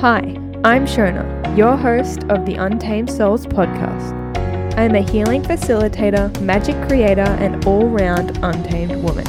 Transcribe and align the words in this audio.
Hi, 0.00 0.20
I'm 0.64 0.86
Shona, 0.86 1.54
your 1.58 1.76
host 1.76 2.24
of 2.30 2.46
the 2.46 2.54
Untamed 2.54 3.10
Souls 3.10 3.44
podcast. 3.44 4.16
I 4.78 4.84
am 4.84 4.94
a 4.94 5.02
healing 5.02 5.42
facilitator, 5.42 6.40
magic 6.40 6.74
creator, 6.88 7.20
and 7.20 7.62
all 7.66 7.86
round 7.86 8.38
untamed 8.42 9.04
woman. 9.04 9.26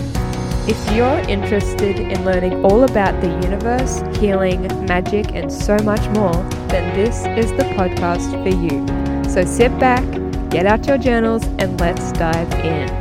If 0.70 0.96
you're 0.96 1.20
interested 1.28 1.99
in 1.99 2.24
learning 2.24 2.63
all 2.63 2.86
about 2.86 3.20
the 3.20 3.28
universe, 3.46 4.02
healing, 4.18 4.62
magic, 4.86 5.36
and 5.36 5.52
so 5.52 5.76
much 5.79 6.08
more, 6.15 6.42
then 6.70 6.96
this 6.96 7.26
is 7.35 7.51
the 7.58 7.65
podcast 7.76 8.31
for 8.42 8.56
you. 8.63 9.29
So 9.29 9.44
sit 9.44 9.78
back, 9.78 10.06
get 10.51 10.65
out 10.65 10.88
your 10.88 10.97
journals, 10.97 11.44
and 11.60 11.78
let's 11.81 12.13
dive 12.13 12.49
in. 12.63 13.01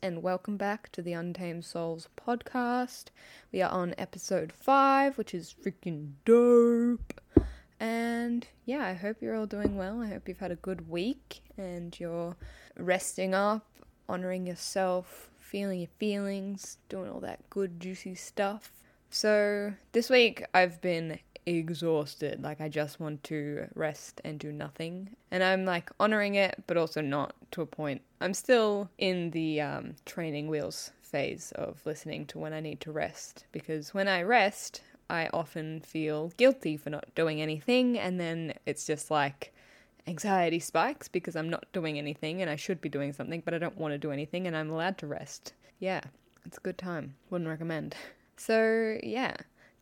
And 0.00 0.22
welcome 0.22 0.56
back 0.56 0.92
to 0.92 1.02
the 1.02 1.12
Untamed 1.12 1.64
Souls 1.64 2.08
podcast. 2.16 3.06
We 3.52 3.62
are 3.62 3.70
on 3.70 3.96
episode 3.98 4.52
5, 4.52 5.18
which 5.18 5.34
is 5.34 5.56
freaking 5.60 6.12
dope. 6.24 7.20
And 7.80 8.46
yeah, 8.64 8.86
I 8.86 8.92
hope 8.94 9.16
you're 9.20 9.34
all 9.34 9.46
doing 9.46 9.76
well. 9.76 10.00
I 10.00 10.06
hope 10.06 10.28
you've 10.28 10.38
had 10.38 10.52
a 10.52 10.56
good 10.56 10.88
week 10.88 11.40
and 11.58 11.98
you're 11.98 12.36
resting 12.78 13.34
up, 13.34 13.66
honoring 14.08 14.46
yourself, 14.46 15.30
feeling 15.36 15.80
your 15.80 15.90
feelings, 15.98 16.78
doing 16.88 17.10
all 17.10 17.20
that 17.20 17.50
good, 17.50 17.80
juicy 17.80 18.14
stuff. 18.14 18.70
So, 19.10 19.72
this 19.90 20.08
week 20.08 20.44
I've 20.54 20.80
been 20.80 21.18
exhausted. 21.46 22.42
Like, 22.42 22.60
I 22.60 22.68
just 22.68 23.00
want 23.00 23.22
to 23.24 23.68
rest 23.74 24.20
and 24.24 24.38
do 24.38 24.52
nothing. 24.52 25.10
And 25.30 25.42
I'm 25.42 25.64
like 25.64 25.90
honoring 25.98 26.34
it, 26.34 26.64
but 26.66 26.76
also 26.76 27.00
not 27.00 27.34
to 27.52 27.62
a 27.62 27.66
point. 27.66 28.02
I'm 28.20 28.34
still 28.34 28.90
in 28.98 29.30
the 29.30 29.60
um, 29.60 29.94
training 30.04 30.48
wheels 30.48 30.90
phase 31.00 31.52
of 31.54 31.80
listening 31.86 32.26
to 32.26 32.38
when 32.38 32.52
I 32.52 32.60
need 32.60 32.80
to 32.80 32.92
rest 32.92 33.46
because 33.52 33.94
when 33.94 34.08
I 34.08 34.22
rest, 34.22 34.82
I 35.08 35.28
often 35.32 35.80
feel 35.80 36.32
guilty 36.36 36.76
for 36.76 36.90
not 36.90 37.14
doing 37.14 37.40
anything, 37.40 37.96
and 37.96 38.18
then 38.18 38.54
it's 38.66 38.86
just 38.86 39.08
like 39.10 39.54
anxiety 40.08 40.58
spikes 40.58 41.08
because 41.08 41.36
I'm 41.36 41.48
not 41.48 41.66
doing 41.72 41.98
anything 41.98 42.42
and 42.42 42.50
I 42.50 42.56
should 42.56 42.80
be 42.80 42.88
doing 42.88 43.12
something, 43.12 43.42
but 43.44 43.54
I 43.54 43.58
don't 43.58 43.76
want 43.76 43.92
to 43.92 43.98
do 43.98 44.10
anything 44.12 44.46
and 44.46 44.56
I'm 44.56 44.70
allowed 44.70 44.98
to 44.98 45.06
rest. 45.06 45.52
Yeah, 45.78 46.00
it's 46.44 46.58
a 46.58 46.60
good 46.60 46.78
time. 46.78 47.14
Wouldn't 47.30 47.50
recommend. 47.50 47.94
So, 48.38 48.98
yeah, 49.02 49.34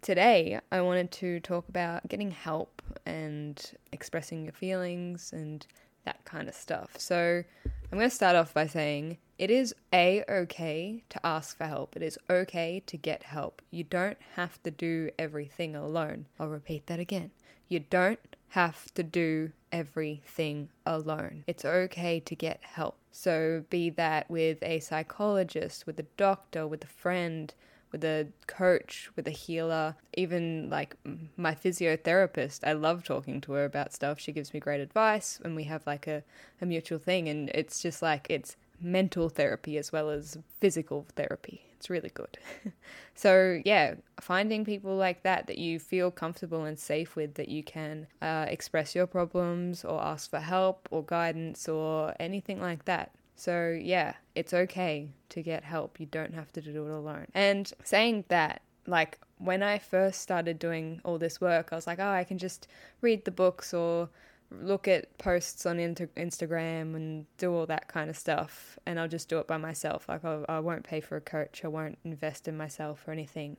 today 0.05 0.61
I 0.71 0.83
wanted 0.83 1.11
to 1.13 1.41
talk 1.41 1.67
about 1.71 2.07
getting 2.09 2.31
help 2.31 2.83
and 3.07 3.59
expressing 3.91 4.45
your 4.45 4.53
feelings 4.53 5.33
and 5.33 5.67
that 6.05 6.23
kind 6.27 6.47
of 6.47 6.55
stuff. 6.55 6.91
So, 6.99 7.43
I'm 7.65 7.99
going 7.99 8.11
to 8.11 8.15
start 8.15 8.37
off 8.37 8.53
by 8.53 8.67
saying 8.67 9.17
it 9.39 9.51
is 9.51 9.75
a 9.95 10.23
okay 10.29 11.05
to 11.09 11.27
ask 11.27 11.57
for 11.57 11.65
help. 11.65 11.97
It 11.97 12.03
is 12.03 12.19
okay 12.29 12.83
to 12.87 12.97
get 12.99 13.23
help. 13.23 13.63
You 13.71 13.85
don't 13.85 14.19
have 14.35 14.63
to 14.65 14.71
do 14.71 15.09
everything 15.19 15.75
alone. 15.75 16.27
I'll 16.39 16.49
repeat 16.49 16.87
that 16.89 17.01
again. 17.01 17.31
You 17.69 17.81
don't 17.81 18.37
have 18.49 18.93
to 18.95 19.03
do 19.03 19.53
everything 19.73 20.69
alone. 20.85 21.45
It's 21.47 21.65
okay 21.65 22.21
to 22.21 22.35
get 22.35 22.61
help. 22.63 22.99
So, 23.11 23.65
be 23.71 23.89
that 23.91 24.31
with 24.31 24.63
a 24.63 24.81
psychologist, 24.81 25.87
with 25.87 25.99
a 25.99 26.07
doctor, 26.19 26.67
with 26.67 26.85
a 26.85 26.89
friend, 26.89 27.55
with 27.95 28.03
a 28.03 28.27
coach, 28.49 29.09
with 29.15 29.29
a 29.29 29.31
healer, 29.31 29.95
even 30.17 30.69
like 30.69 30.97
my 31.37 31.55
physiotherapist. 31.55 32.67
I 32.67 32.73
love 32.73 33.05
talking 33.05 33.41
to 33.43 33.53
her 33.53 33.65
about 33.65 33.93
stuff. 33.93 34.19
She 34.19 34.33
gives 34.33 34.53
me 34.53 34.59
great 34.59 34.81
advice, 34.81 35.39
and 35.45 35.55
we 35.55 35.63
have 35.65 35.87
like 35.87 36.09
a, 36.09 36.25
a 36.61 36.67
mutual 36.67 36.99
thing. 36.99 37.29
And 37.29 37.51
it's 37.51 37.81
just 37.81 38.03
like, 38.03 38.27
it's 38.29 38.57
mental 38.81 39.29
therapy 39.29 39.79
as 39.79 39.93
well 39.93 40.11
as 40.11 40.37
physical 40.59 41.07
therapy. 41.15 41.63
It's 41.77 41.89
really 41.89 42.11
good. 42.13 42.37
so, 43.15 43.63
yeah, 43.65 43.95
finding 44.21 44.65
people 44.65 44.97
like 44.97 45.23
that 45.23 45.47
that 45.47 45.59
you 45.59 45.79
feel 45.79 46.11
comfortable 46.11 46.65
and 46.65 46.77
safe 46.77 47.15
with, 47.15 47.35
that 47.35 47.49
you 47.49 47.63
can 47.63 48.09
uh, 48.21 48.47
express 48.49 48.97
your 48.97 49.07
problems 49.07 49.85
or 49.85 50.03
ask 50.03 50.31
for 50.31 50.41
help 50.41 50.89
or 50.91 51.05
guidance 51.05 51.69
or 51.69 52.13
anything 52.19 52.61
like 52.61 52.87
that. 52.87 53.13
So, 53.37 53.79
yeah, 53.81 54.15
it's 54.35 54.53
okay 54.53 55.09
to 55.31 55.43
get 55.43 55.65
help. 55.65 56.01
You 56.01 56.07
don't 56.07 56.35
have 56.35 56.53
to 56.53 56.61
do 56.61 56.87
it 56.87 56.91
alone. 56.91 57.27
And 57.35 57.73
saying 57.85 58.25
that, 58.29 58.63
like, 58.87 59.19
when 59.39 59.63
I 59.63 59.79
first 59.79 60.21
started 60.21 60.59
doing 60.59 61.01
all 61.05 61.19
this 61.19 61.41
work, 61.41 61.69
I 61.73 61.77
was 61.77 61.87
like, 61.87 61.99
oh, 61.99 62.11
I 62.11 62.25
can 62.25 62.39
just 62.39 62.69
read 63.01 63.25
the 63.25 63.31
books 63.31 63.75
or 63.75 64.09
look 64.51 64.87
at 64.87 65.17
posts 65.19 65.67
on 65.67 65.81
inter- 65.81 66.11
Instagram 66.17 66.95
and 66.95 67.27
do 67.39 67.53
all 67.53 67.67
that 67.67 67.89
kind 67.89 68.11
of 68.11 68.17
stuff, 68.17 68.79
and 68.87 69.01
I'll 69.01 69.09
just 69.09 69.29
do 69.29 69.39
it 69.39 69.47
by 69.47 69.57
myself. 69.57 70.09
Like, 70.09 70.25
I'll, 70.25 70.45
I 70.49 70.61
won't 70.61 70.85
pay 70.85 71.01
for 71.01 71.17
a 71.17 71.21
coach, 71.21 71.63
I 71.65 71.69
won't 71.69 71.99
invest 72.05 72.47
in 72.49 72.57
myself 72.57 73.07
or 73.07 73.13
anything. 73.13 73.57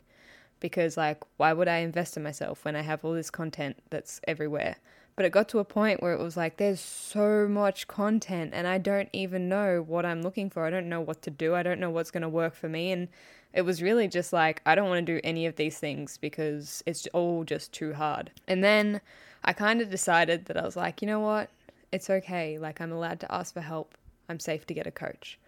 Because, 0.62 0.96
like, 0.96 1.22
why 1.38 1.52
would 1.52 1.68
I 1.68 1.78
invest 1.78 2.16
in 2.16 2.24
myself 2.24 2.64
when 2.64 2.76
I 2.76 2.82
have 2.82 3.04
all 3.04 3.14
this 3.14 3.30
content 3.30 3.78
that's 3.90 4.22
everywhere? 4.26 4.78
But 5.16 5.26
it 5.26 5.32
got 5.32 5.48
to 5.50 5.60
a 5.60 5.64
point 5.64 6.02
where 6.02 6.12
it 6.12 6.20
was 6.20 6.36
like, 6.36 6.58
there's 6.58 6.82
so 6.82 7.48
much 7.48 7.88
content, 7.88 8.52
and 8.54 8.68
I 8.68 8.78
don't 8.78 9.08
even 9.14 9.48
know 9.48 9.82
what 9.82 10.06
I'm 10.06 10.22
looking 10.22 10.50
for. 10.50 10.66
I 10.66 10.70
don't 10.70 10.90
know 10.90 11.00
what 11.00 11.22
to 11.22 11.32
do. 11.32 11.56
I 11.56 11.64
don't 11.64 11.80
know 11.80 11.90
what's 11.90 12.12
going 12.12 12.24
to 12.24 12.30
work 12.30 12.54
for 12.54 12.68
me. 12.68 12.92
And 12.92 13.08
it 13.54 13.62
was 13.62 13.82
really 13.82 14.10
just 14.10 14.34
like, 14.34 14.62
I 14.66 14.76
don't 14.76 14.90
want 14.90 15.06
to 15.06 15.14
do 15.14 15.22
any 15.24 15.46
of 15.46 15.56
these 15.56 15.78
things 15.78 16.18
because 16.18 16.84
it's 16.86 17.08
all 17.14 17.46
just 17.46 17.72
too 17.72 17.94
hard. 17.94 18.30
And 18.46 18.62
then 18.62 19.00
I 19.46 19.54
kind 19.54 19.80
of 19.80 19.90
decided 19.90 20.46
that 20.46 20.58
I 20.58 20.66
was 20.66 20.76
like, 20.76 21.02
you 21.02 21.08
know 21.08 21.22
what? 21.22 21.50
It's 21.94 22.10
okay. 22.10 22.58
Like, 22.58 22.82
I'm 22.82 22.92
allowed 22.92 23.22
to 23.22 23.34
ask 23.34 23.54
for 23.54 23.62
help. 23.62 23.98
I'm 24.28 24.42
safe 24.42 24.68
to 24.68 24.74
get 24.74 24.86
a 24.86 24.92
coach. 24.92 25.40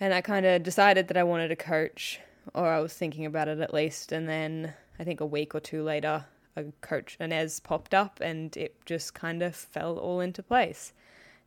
And 0.00 0.12
I 0.12 0.22
kind 0.22 0.44
of 0.44 0.64
decided 0.64 1.06
that 1.06 1.16
I 1.16 1.22
wanted 1.22 1.52
a 1.52 1.56
coach, 1.56 2.18
or 2.52 2.66
I 2.66 2.80
was 2.80 2.92
thinking 2.92 3.26
about 3.26 3.46
it 3.46 3.60
at 3.60 3.72
least. 3.72 4.10
And 4.10 4.28
then 4.28 4.74
I 4.98 5.04
think 5.04 5.20
a 5.20 5.26
week 5.26 5.54
or 5.54 5.60
two 5.60 5.84
later, 5.84 6.24
a 6.56 6.64
coach, 6.80 7.16
Inez, 7.20 7.60
popped 7.60 7.94
up 7.94 8.20
and 8.20 8.56
it 8.56 8.76
just 8.84 9.14
kind 9.14 9.42
of 9.42 9.54
fell 9.54 9.98
all 9.98 10.20
into 10.20 10.42
place. 10.42 10.92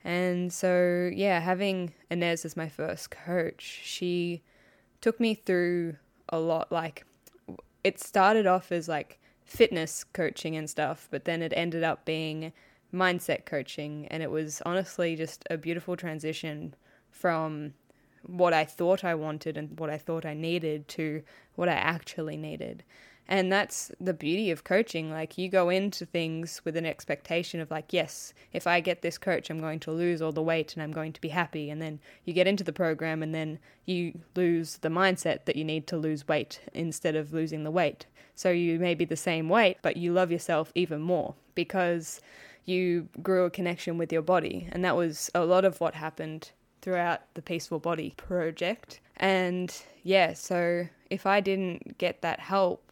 And 0.03 0.53
so, 0.53 1.09
yeah, 1.13 1.39
having 1.39 1.93
Inez 2.11 2.45
as 2.45 2.55
my 2.55 2.69
first 2.69 3.09
coach, 3.11 3.81
she 3.83 4.43
took 5.01 5.19
me 5.19 5.33
through 5.33 5.95
a 6.29 6.39
lot. 6.39 6.71
Like, 6.71 7.05
it 7.83 7.99
started 7.99 8.45
off 8.45 8.71
as 8.71 8.87
like 8.87 9.19
fitness 9.43 10.03
coaching 10.03 10.55
and 10.55 10.69
stuff, 10.69 11.07
but 11.11 11.25
then 11.25 11.41
it 11.41 11.53
ended 11.55 11.83
up 11.83 12.05
being 12.05 12.53
mindset 12.93 13.45
coaching. 13.45 14.07
And 14.09 14.21
it 14.21 14.31
was 14.31 14.61
honestly 14.65 15.15
just 15.15 15.43
a 15.49 15.57
beautiful 15.57 15.95
transition 15.95 16.75
from 17.09 17.73
what 18.27 18.53
I 18.53 18.65
thought 18.65 19.03
I 19.03 19.15
wanted 19.15 19.57
and 19.57 19.79
what 19.79 19.89
I 19.89 19.97
thought 19.97 20.25
I 20.25 20.33
needed 20.33 20.87
to 20.89 21.21
what 21.55 21.69
I 21.69 21.73
actually 21.73 22.37
needed. 22.37 22.83
And 23.27 23.51
that's 23.51 23.91
the 23.99 24.13
beauty 24.13 24.51
of 24.51 24.63
coaching. 24.63 25.11
Like, 25.11 25.37
you 25.37 25.49
go 25.49 25.69
into 25.69 26.05
things 26.05 26.61
with 26.63 26.77
an 26.77 26.85
expectation 26.85 27.59
of, 27.59 27.71
like, 27.71 27.91
yes, 27.91 28.33
if 28.53 28.67
I 28.67 28.79
get 28.79 29.01
this 29.01 29.17
coach, 29.17 29.49
I'm 29.49 29.59
going 29.59 29.79
to 29.81 29.91
lose 29.91 30.21
all 30.21 30.31
the 30.31 30.41
weight 30.41 30.75
and 30.75 30.83
I'm 30.83 30.91
going 30.91 31.13
to 31.13 31.21
be 31.21 31.29
happy. 31.29 31.69
And 31.69 31.81
then 31.81 31.99
you 32.23 32.33
get 32.33 32.47
into 32.47 32.63
the 32.63 32.73
program 32.73 33.23
and 33.23 33.33
then 33.33 33.59
you 33.85 34.19
lose 34.35 34.77
the 34.77 34.89
mindset 34.89 35.45
that 35.45 35.55
you 35.55 35.63
need 35.63 35.87
to 35.87 35.97
lose 35.97 36.27
weight 36.27 36.59
instead 36.73 37.15
of 37.15 37.33
losing 37.33 37.63
the 37.63 37.71
weight. 37.71 38.05
So 38.35 38.51
you 38.51 38.79
may 38.79 38.95
be 38.95 39.05
the 39.05 39.15
same 39.15 39.49
weight, 39.49 39.77
but 39.81 39.97
you 39.97 40.13
love 40.13 40.31
yourself 40.31 40.71
even 40.75 41.01
more 41.01 41.35
because 41.55 42.21
you 42.65 43.07
grew 43.23 43.45
a 43.45 43.49
connection 43.49 43.97
with 43.97 44.11
your 44.11 44.21
body. 44.21 44.67
And 44.71 44.83
that 44.83 44.95
was 44.95 45.31
a 45.33 45.45
lot 45.45 45.65
of 45.65 45.79
what 45.79 45.95
happened 45.95 46.51
throughout 46.81 47.21
the 47.33 47.41
Peaceful 47.41 47.79
Body 47.79 48.13
project. 48.17 48.99
And 49.17 49.75
yeah, 50.03 50.33
so 50.33 50.87
if 51.09 51.25
I 51.25 51.39
didn't 51.39 51.97
get 51.97 52.21
that 52.21 52.39
help, 52.39 52.84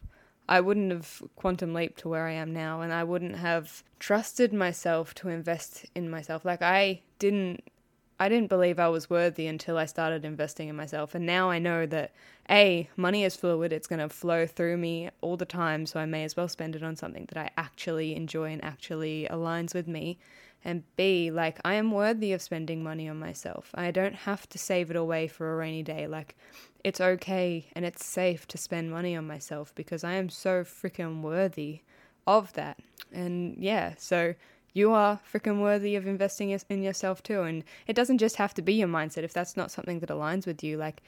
I 0.48 0.60
wouldn't 0.60 0.92
have 0.92 1.22
quantum 1.36 1.72
leaped 1.72 2.00
to 2.00 2.08
where 2.08 2.26
I 2.26 2.32
am 2.32 2.52
now, 2.52 2.80
and 2.80 2.92
I 2.92 3.04
wouldn't 3.04 3.36
have 3.36 3.82
trusted 3.98 4.52
myself 4.52 5.14
to 5.14 5.28
invest 5.28 5.86
in 5.94 6.10
myself. 6.10 6.44
Like 6.44 6.62
I 6.62 7.00
didn't, 7.18 7.64
I 8.20 8.28
didn't 8.28 8.48
believe 8.48 8.78
I 8.78 8.88
was 8.88 9.08
worthy 9.08 9.46
until 9.46 9.78
I 9.78 9.86
started 9.86 10.24
investing 10.24 10.68
in 10.68 10.76
myself, 10.76 11.14
and 11.14 11.24
now 11.24 11.50
I 11.50 11.58
know 11.58 11.86
that 11.86 12.12
a 12.50 12.88
money 12.96 13.24
is 13.24 13.36
fluid; 13.36 13.72
it's 13.72 13.86
going 13.86 14.00
to 14.00 14.08
flow 14.08 14.46
through 14.46 14.76
me 14.76 15.08
all 15.22 15.36
the 15.38 15.46
time, 15.46 15.86
so 15.86 15.98
I 15.98 16.06
may 16.06 16.24
as 16.24 16.36
well 16.36 16.48
spend 16.48 16.76
it 16.76 16.82
on 16.82 16.96
something 16.96 17.26
that 17.26 17.38
I 17.38 17.50
actually 17.56 18.14
enjoy 18.14 18.52
and 18.52 18.62
actually 18.62 19.26
aligns 19.30 19.74
with 19.74 19.88
me. 19.88 20.18
And 20.66 20.82
B, 20.96 21.30
like 21.30 21.58
I 21.64 21.74
am 21.74 21.90
worthy 21.90 22.32
of 22.32 22.40
spending 22.40 22.82
money 22.82 23.08
on 23.08 23.18
myself. 23.18 23.70
I 23.74 23.90
don't 23.90 24.14
have 24.14 24.48
to 24.50 24.58
save 24.58 24.90
it 24.90 24.96
away 24.96 25.26
for 25.28 25.52
a 25.52 25.56
rainy 25.56 25.82
day. 25.82 26.06
Like 26.06 26.36
it's 26.84 27.00
okay 27.00 27.66
and 27.74 27.84
it's 27.84 28.04
safe 28.04 28.46
to 28.48 28.58
spend 28.58 28.90
money 28.90 29.16
on 29.16 29.26
myself 29.26 29.74
because 29.74 30.04
I 30.04 30.12
am 30.12 30.28
so 30.28 30.62
freaking 30.62 31.22
worthy 31.22 31.80
of 32.26 32.52
that. 32.52 32.78
And 33.10 33.56
yeah, 33.58 33.94
so 33.96 34.34
you 34.74 34.92
are 34.92 35.20
freaking 35.32 35.60
worthy 35.60 35.96
of 35.96 36.06
investing 36.06 36.50
in 36.68 36.82
yourself 36.82 37.22
too. 37.22 37.42
And 37.42 37.64
it 37.86 37.96
doesn't 37.96 38.18
just 38.18 38.36
have 38.36 38.52
to 38.54 38.62
be 38.62 38.74
your 38.74 38.88
mindset 38.88 39.22
if 39.22 39.32
that's 39.32 39.56
not 39.56 39.70
something 39.70 40.00
that 40.00 40.10
aligns 40.10 40.46
with 40.46 40.62
you. 40.62 40.76
Like, 40.76 41.02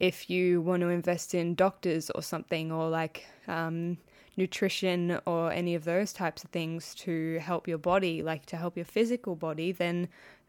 if 0.00 0.28
you 0.28 0.60
want 0.60 0.80
to 0.80 0.88
invest 0.88 1.34
in 1.34 1.54
doctors 1.54 2.10
or 2.10 2.22
something, 2.22 2.72
or 2.72 2.88
like 2.88 3.24
um, 3.46 3.96
nutrition 4.36 5.20
or 5.26 5.52
any 5.52 5.74
of 5.74 5.84
those 5.84 6.12
types 6.12 6.42
of 6.42 6.50
things 6.50 6.94
to 6.96 7.38
help 7.38 7.68
your 7.68 7.78
body, 7.78 8.22
like 8.22 8.44
to 8.46 8.56
help 8.56 8.76
your 8.76 8.84
physical 8.84 9.36
body, 9.36 9.70
then 9.70 10.08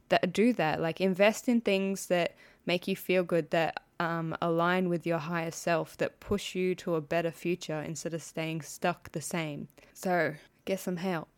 that, 0.10 0.34
do 0.34 0.52
that. 0.54 0.82
Like, 0.82 1.00
invest 1.00 1.48
in 1.48 1.62
things 1.62 2.08
that 2.08 2.36
make 2.66 2.88
you 2.88 2.96
feel 2.96 3.24
good, 3.24 3.52
that 3.52 3.83
um, 4.04 4.36
align 4.42 4.90
with 4.90 5.08
your 5.08 5.18
higher 5.18 5.52
self 5.52 5.98
that 5.98 6.20
push 6.20 6.56
you 6.56 6.76
to 6.76 6.96
a 6.96 7.02
better 7.02 7.32
future 7.32 7.82
instead 7.82 8.14
of 8.14 8.22
staying 8.22 8.62
stuck 8.62 9.12
the 9.12 9.22
same. 9.22 9.68
So, 9.94 10.36
get 10.66 10.80
some 10.80 10.98
help. 10.98 11.30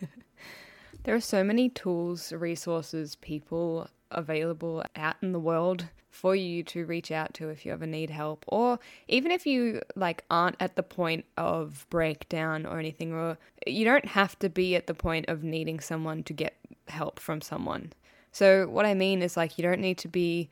there 1.04 1.14
are 1.14 1.20
so 1.20 1.44
many 1.44 1.68
tools, 1.68 2.32
resources, 2.32 3.16
people 3.16 3.88
available 4.10 4.84
out 4.96 5.16
in 5.22 5.32
the 5.32 5.40
world 5.40 5.86
for 6.10 6.34
you 6.34 6.62
to 6.64 6.84
reach 6.84 7.12
out 7.12 7.32
to 7.34 7.48
if 7.48 7.64
you 7.64 7.72
ever 7.72 7.86
need 7.86 8.10
help 8.10 8.44
or 8.48 8.78
even 9.06 9.30
if 9.30 9.46
you 9.46 9.80
like 9.94 10.24
aren't 10.30 10.56
at 10.58 10.74
the 10.74 10.82
point 10.82 11.24
of 11.36 11.86
breakdown 11.90 12.66
or 12.66 12.78
anything 12.78 13.12
or 13.12 13.38
you 13.66 13.84
don't 13.84 14.06
have 14.06 14.36
to 14.38 14.48
be 14.48 14.74
at 14.74 14.86
the 14.86 14.94
point 14.94 15.28
of 15.28 15.44
needing 15.44 15.78
someone 15.78 16.22
to 16.22 16.32
get 16.32 16.56
help 16.88 17.20
from 17.20 17.40
someone. 17.40 17.92
So 18.32 18.66
what 18.68 18.86
I 18.86 18.94
mean 18.94 19.22
is 19.22 19.36
like 19.36 19.58
you 19.58 19.62
don't 19.62 19.80
need 19.80 19.98
to 19.98 20.08
be 20.08 20.48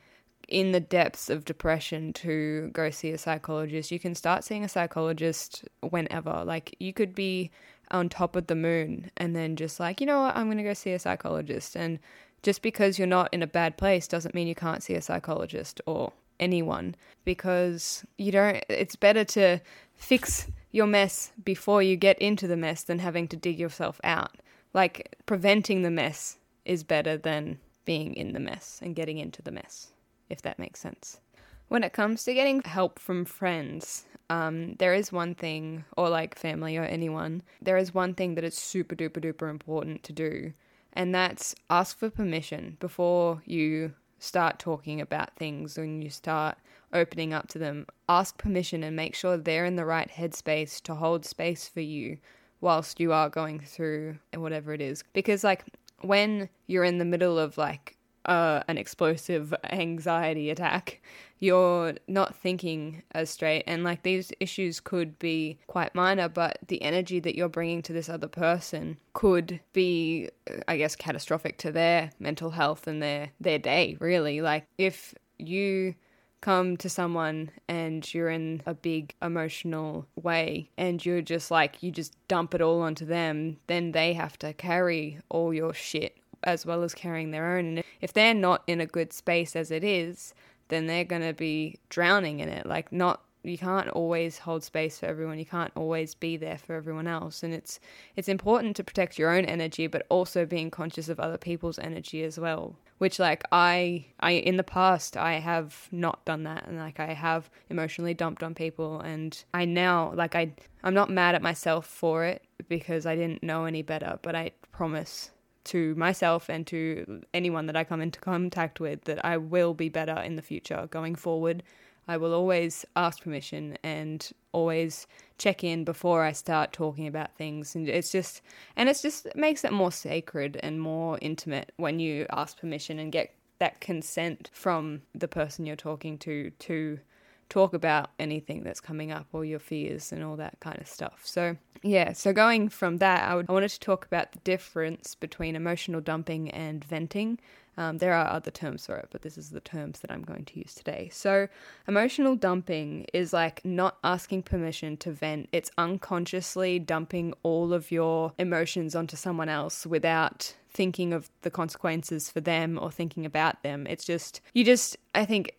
in 0.49 0.73
the 0.73 0.81
depths 0.81 1.29
of 1.29 1.45
depression 1.45 2.13
to 2.13 2.71
go 2.73 2.91
see 2.91 3.11
a 3.11 3.19
psychologist. 3.19 3.91
You 3.91 3.99
can 3.99 4.15
start 4.15 4.45
seeing 4.45 4.65
a 4.65 4.69
psychologist 4.69 5.65
whenever. 5.81 6.45
Like 6.45 6.77
you 6.79 6.93
could 6.93 7.15
be 7.15 7.51
on 7.91 8.09
top 8.09 8.37
of 8.37 8.47
the 8.47 8.55
moon 8.55 9.11
and 9.17 9.35
then 9.35 9.57
just 9.57 9.81
like, 9.81 10.01
you 10.01 10.07
know 10.07 10.23
what, 10.23 10.37
I'm 10.37 10.47
going 10.47 10.59
to 10.59 10.65
go 10.65 10.75
see 10.75 10.93
a 10.93 10.99
psychologist 10.99 11.77
and 11.77 11.99
just 12.43 12.63
because 12.63 12.99
you're 12.99 13.07
not 13.09 13.33
in 13.33 13.43
a 13.43 13.47
bad 13.47 13.77
place 13.77 14.07
doesn't 14.07 14.35
mean 14.35 14.47
you 14.47 14.55
can't 14.55 14.83
see 14.83 14.95
a 14.95 15.03
psychologist 15.03 15.81
or 15.87 16.13
anyone 16.39 16.95
because 17.25 18.05
you 18.19 18.31
don't 18.31 18.63
it's 18.69 18.95
better 18.95 19.25
to 19.25 19.59
fix 19.95 20.49
your 20.71 20.87
mess 20.87 21.33
before 21.43 21.83
you 21.83 21.97
get 21.97 22.19
into 22.19 22.47
the 22.47 22.57
mess 22.57 22.83
than 22.83 22.99
having 22.99 23.27
to 23.29 23.37
dig 23.37 23.59
yourself 23.59 24.01
out. 24.05 24.37
Like 24.75 25.17
preventing 25.25 25.83
the 25.83 25.91
mess 25.91 26.39
is 26.65 26.85
better 26.85 27.17
than 27.17 27.59
being 27.85 28.15
in 28.15 28.33
the 28.33 28.41
mess 28.41 28.81
and 28.83 28.95
getting 28.95 29.19
into 29.19 29.41
the 29.43 29.51
mess, 29.51 29.93
if 30.29 30.43
that 30.43 30.59
makes 30.59 30.81
sense. 30.81 31.21
When 31.69 31.83
it 31.83 31.93
comes 31.93 32.25
to 32.25 32.35
getting 32.35 32.63
help 32.63 32.99
from 32.99 33.25
friends, 33.25 34.07
um, 34.31 34.75
there 34.75 34.95
is 34.95 35.13
one 35.13 35.35
thing, 35.35 35.85
or 35.97 36.09
like 36.09 36.39
family 36.39 36.77
or 36.77 36.85
anyone, 36.85 37.43
there 37.61 37.77
is 37.77 37.95
one 37.95 38.15
thing 38.15 38.35
that 38.35 38.45
is 38.45 38.55
super 38.55 38.95
duper 38.95 39.23
duper 39.23 39.51
important 39.51 40.03
to 40.05 40.13
do, 40.13 40.53
and 40.93 41.15
that's 41.15 41.55
ask 41.71 41.99
for 41.99 42.11
permission 42.11 42.77
before 42.81 43.43
you 43.45 43.93
start 44.19 44.59
talking 44.59 45.01
about 45.01 45.37
things 45.37 45.77
when 45.77 46.03
you 46.03 46.11
start 46.11 46.57
opening 46.93 47.35
up 47.35 47.49
to 47.49 47.59
them. 47.59 47.87
Ask 48.09 48.39
permission 48.39 48.83
and 48.83 48.97
make 48.97 49.15
sure 49.15 49.37
they're 49.37 49.65
in 49.67 49.77
the 49.77 49.85
right 49.85 50.11
headspace 50.11 50.81
to 50.83 50.95
hold 50.95 51.25
space 51.25 51.69
for 51.69 51.81
you 51.81 52.19
whilst 52.61 53.01
you 53.01 53.13
are 53.13 53.29
going 53.29 53.61
through 53.61 54.19
whatever 54.35 54.73
it 54.73 54.81
is. 54.81 55.05
Because, 55.13 55.45
like, 55.45 55.65
when 56.01 56.49
you're 56.67 56.85
in 56.85 56.99
the 56.99 57.05
middle 57.05 57.39
of 57.39 57.59
like 57.59 57.96
uh, 58.27 58.63
an 58.69 58.79
explosive 58.79 59.55
anxiety 59.71 60.51
attack, 60.51 61.01
you're 61.39 61.95
not 62.09 62.35
thinking 62.37 63.03
as 63.13 63.31
straight. 63.31 63.65
And 63.67 63.85
like 63.85 64.03
these 64.03 64.33
issues 64.41 64.81
could 64.81 65.19
be 65.19 65.59
quite 65.67 65.95
minor, 65.95 66.29
but 66.29 66.59
the 66.69 66.83
energy 66.83 67.21
that 67.21 67.35
you're 67.35 67.49
bringing 67.49 67.83
to 67.83 67.93
this 67.93 68.09
other 68.09 68.29
person 68.29 68.99
could 69.13 69.61
be, 69.73 70.29
I 70.69 70.77
guess, 70.77 70.97
catastrophic 70.97 71.59
to 71.59 71.73
their 71.73 72.11
mental 72.19 72.51
health 72.51 72.87
and 72.87 73.03
their, 73.03 73.31
their 73.41 73.59
day, 73.59 73.97
really. 74.01 74.41
Like 74.41 74.67
if 74.79 75.15
you 75.39 75.95
come 76.41 76.77
to 76.77 76.89
someone 76.89 77.51
and 77.67 78.13
you're 78.15 78.29
in 78.29 78.63
a 78.67 78.75
big 78.75 79.15
emotional 79.23 80.07
way 80.17 80.71
and 80.77 81.05
you're 81.05 81.23
just 81.23 81.51
like 81.51 81.83
you 81.83 81.91
just 81.91 82.15
dump 82.29 82.55
it 82.55 82.61
all 82.61 82.83
onto 82.83 83.05
them 83.05 83.57
then 83.67 83.93
they 83.93 84.13
have 84.13 84.39
to 84.39 84.53
carry 84.53 85.19
all 85.29 85.53
your 85.53 85.73
shit 85.73 86.19
as 86.47 86.65
well 86.65 86.83
as 86.83 86.95
carrying 86.95 87.33
their 87.33 87.57
own. 87.57 87.67
And 87.67 87.85
if 88.01 88.13
they're 88.13 88.33
not 88.33 88.63
in 88.67 88.81
a 88.81 88.87
good 88.87 89.13
space 89.13 89.55
as 89.55 89.71
it 89.71 89.85
is, 89.85 90.33
then 90.69 90.87
they're 90.87 91.05
going 91.05 91.23
to 91.23 91.35
be 91.35 91.79
drowning 91.91 92.41
in 92.41 92.49
it. 92.49 92.65
Like, 92.67 92.91
not 92.93 93.21
you 93.47 93.59
can't 93.59 93.89
always 93.91 94.39
hold 94.39 94.65
space 94.65 94.99
for 94.99 95.07
everyone. 95.07 95.39
You 95.39 95.47
can't 95.47 95.73
always 95.77 96.15
be 96.15 96.37
there 96.37 96.59
for 96.59 96.75
everyone 96.75 97.07
else, 97.07 97.43
and 97.43 97.55
it's 97.55 97.79
it's 98.17 98.29
important 98.29 98.77
to 98.77 98.85
protect 98.85 99.19
your 99.19 99.31
own 99.31 99.45
energy, 99.45 99.87
but 99.87 100.07
also 100.09 100.45
being 100.45 100.71
conscious 100.71 101.09
of 101.09 101.21
other 101.21 101.39
people's 101.39 101.79
energy 101.79 102.25
as 102.25 102.39
well. 102.39 102.77
Which, 102.99 103.19
like 103.19 103.45
I, 103.53 104.07
I 104.21 104.33
in 104.33 104.57
the 104.57 104.65
past, 104.65 105.17
I 105.17 105.35
have 105.35 105.89
not 105.93 106.25
done 106.25 106.43
that, 106.45 106.67
and 106.67 106.79
like 106.79 106.99
I 106.99 107.13
have 107.13 107.49
emotionally 107.71 108.15
dumped 108.15 108.43
on 108.43 108.55
people, 108.55 109.01
and 109.01 109.43
I 109.55 109.65
now 109.65 110.13
like 110.15 110.35
I, 110.35 110.53
I'm 110.83 110.95
not 110.95 111.11
mad 111.11 111.35
at 111.35 111.43
myself 111.43 111.87
for 111.87 112.25
it 112.25 112.43
because 112.69 113.07
I 113.07 113.15
didn't 113.15 113.43
know 113.43 113.65
any 113.65 113.83
better, 113.83 114.19
but 114.23 114.35
I 114.35 114.53
promise 114.73 115.31
to 115.67 115.95
myself 115.95 116.49
and 116.49 116.67
to 116.69 117.23
anyone 117.35 117.67
that 117.67 117.77
I 117.77 117.85
come 117.85 118.01
into 118.01 118.21
contact 118.21 118.81
with 118.81 119.05
that 119.05 119.25
I 119.25 119.37
will 119.37 119.75
be 119.75 119.89
better 119.89 120.19
in 120.21 120.37
the 120.37 120.43
future 120.43 120.89
going 120.91 121.15
forward. 121.15 121.63
I 122.09 122.17
will 122.17 122.33
always 122.33 122.85
ask 122.95 123.23
permission 123.23 123.77
and 123.83 124.29
always 124.53 125.07
check 125.39 125.65
in 125.65 125.85
before 125.85 126.23
I 126.23 126.33
start 126.33 126.73
talking 126.73 127.07
about 127.07 127.37
things. 127.37 127.75
And 127.75 127.89
it's 127.89 128.13
just, 128.13 128.43
and 128.77 128.89
it's 128.89 129.03
just 129.03 129.27
it 129.27 129.37
makes 129.37 129.65
it 129.65 129.73
more 129.73 129.93
sacred 129.93 130.59
and 130.63 130.81
more 130.81 131.19
intimate 131.21 131.73
when 131.77 131.99
you 131.99 132.27
ask 132.31 132.59
permission 132.59 132.99
and 132.99 133.11
get 133.11 133.35
that 133.59 133.81
consent 133.81 134.51
from 134.53 135.03
the 135.15 135.29
person 135.29 135.67
you're 135.67 135.77
talking 135.77 136.19
to 136.19 136.51
to 136.51 136.99
talk 137.49 137.75
about 137.75 138.11
anything 138.19 138.63
that's 138.63 138.81
coming 138.81 139.13
up 139.13 139.27
or 139.33 139.45
your 139.45 139.59
fears 139.59 140.13
and 140.13 140.25
all 140.25 140.37
that 140.37 140.59
kind 140.61 140.79
of 140.81 140.87
stuff. 140.87 141.21
So, 141.25 141.57
yeah, 141.83 142.13
so 142.13 142.33
going 142.33 142.69
from 142.69 142.99
that, 142.99 143.29
I, 143.29 143.35
would, 143.35 143.47
I 143.49 143.53
wanted 143.53 143.71
to 143.71 143.81
talk 143.81 144.05
about 144.07 144.33
the 144.33 144.39
difference 144.41 145.15
between 145.15 145.55
emotional 145.55 146.01
dumping 146.01 146.51
and 146.51 146.85
venting. 146.85 147.39
Um, 147.79 147.99
there 147.99 148.15
are 148.15 148.27
other 148.29 148.51
terms 148.51 148.87
for 148.87 148.97
it, 148.97 149.09
but 149.11 149.21
this 149.21 149.37
is 149.37 149.51
the 149.51 149.61
terms 149.61 150.01
that 150.01 150.11
I'm 150.11 150.23
going 150.23 150.47
to 150.47 150.59
use 150.59 150.75
today. 150.75 151.11
So, 151.13 151.47
emotional 151.87 152.35
dumping 152.35 153.07
is 153.13 153.35
like 153.35 153.63
not 153.67 153.99
asking 154.03 154.45
permission 154.45 154.97
to 154.99 155.13
vent, 155.13 155.51
it's 155.53 155.71
unconsciously 155.77 156.79
dumping 156.79 157.35
all 157.43 157.75
of 157.75 157.91
your 157.91 158.33
emotions 158.39 158.95
onto 158.95 159.17
someone 159.17 159.51
else 159.51 159.85
without 159.87 160.55
thinking 160.71 161.13
of 161.13 161.31
the 161.43 161.51
consequences 161.51 162.31
for 162.31 162.41
them 162.41 162.79
or 162.81 162.91
thinking 162.91 163.27
about 163.27 163.63
them. 163.63 163.87
It's 163.87 164.05
just, 164.05 164.41
you 164.55 164.65
just, 164.65 164.97
I 165.15 165.27
think 165.27 165.55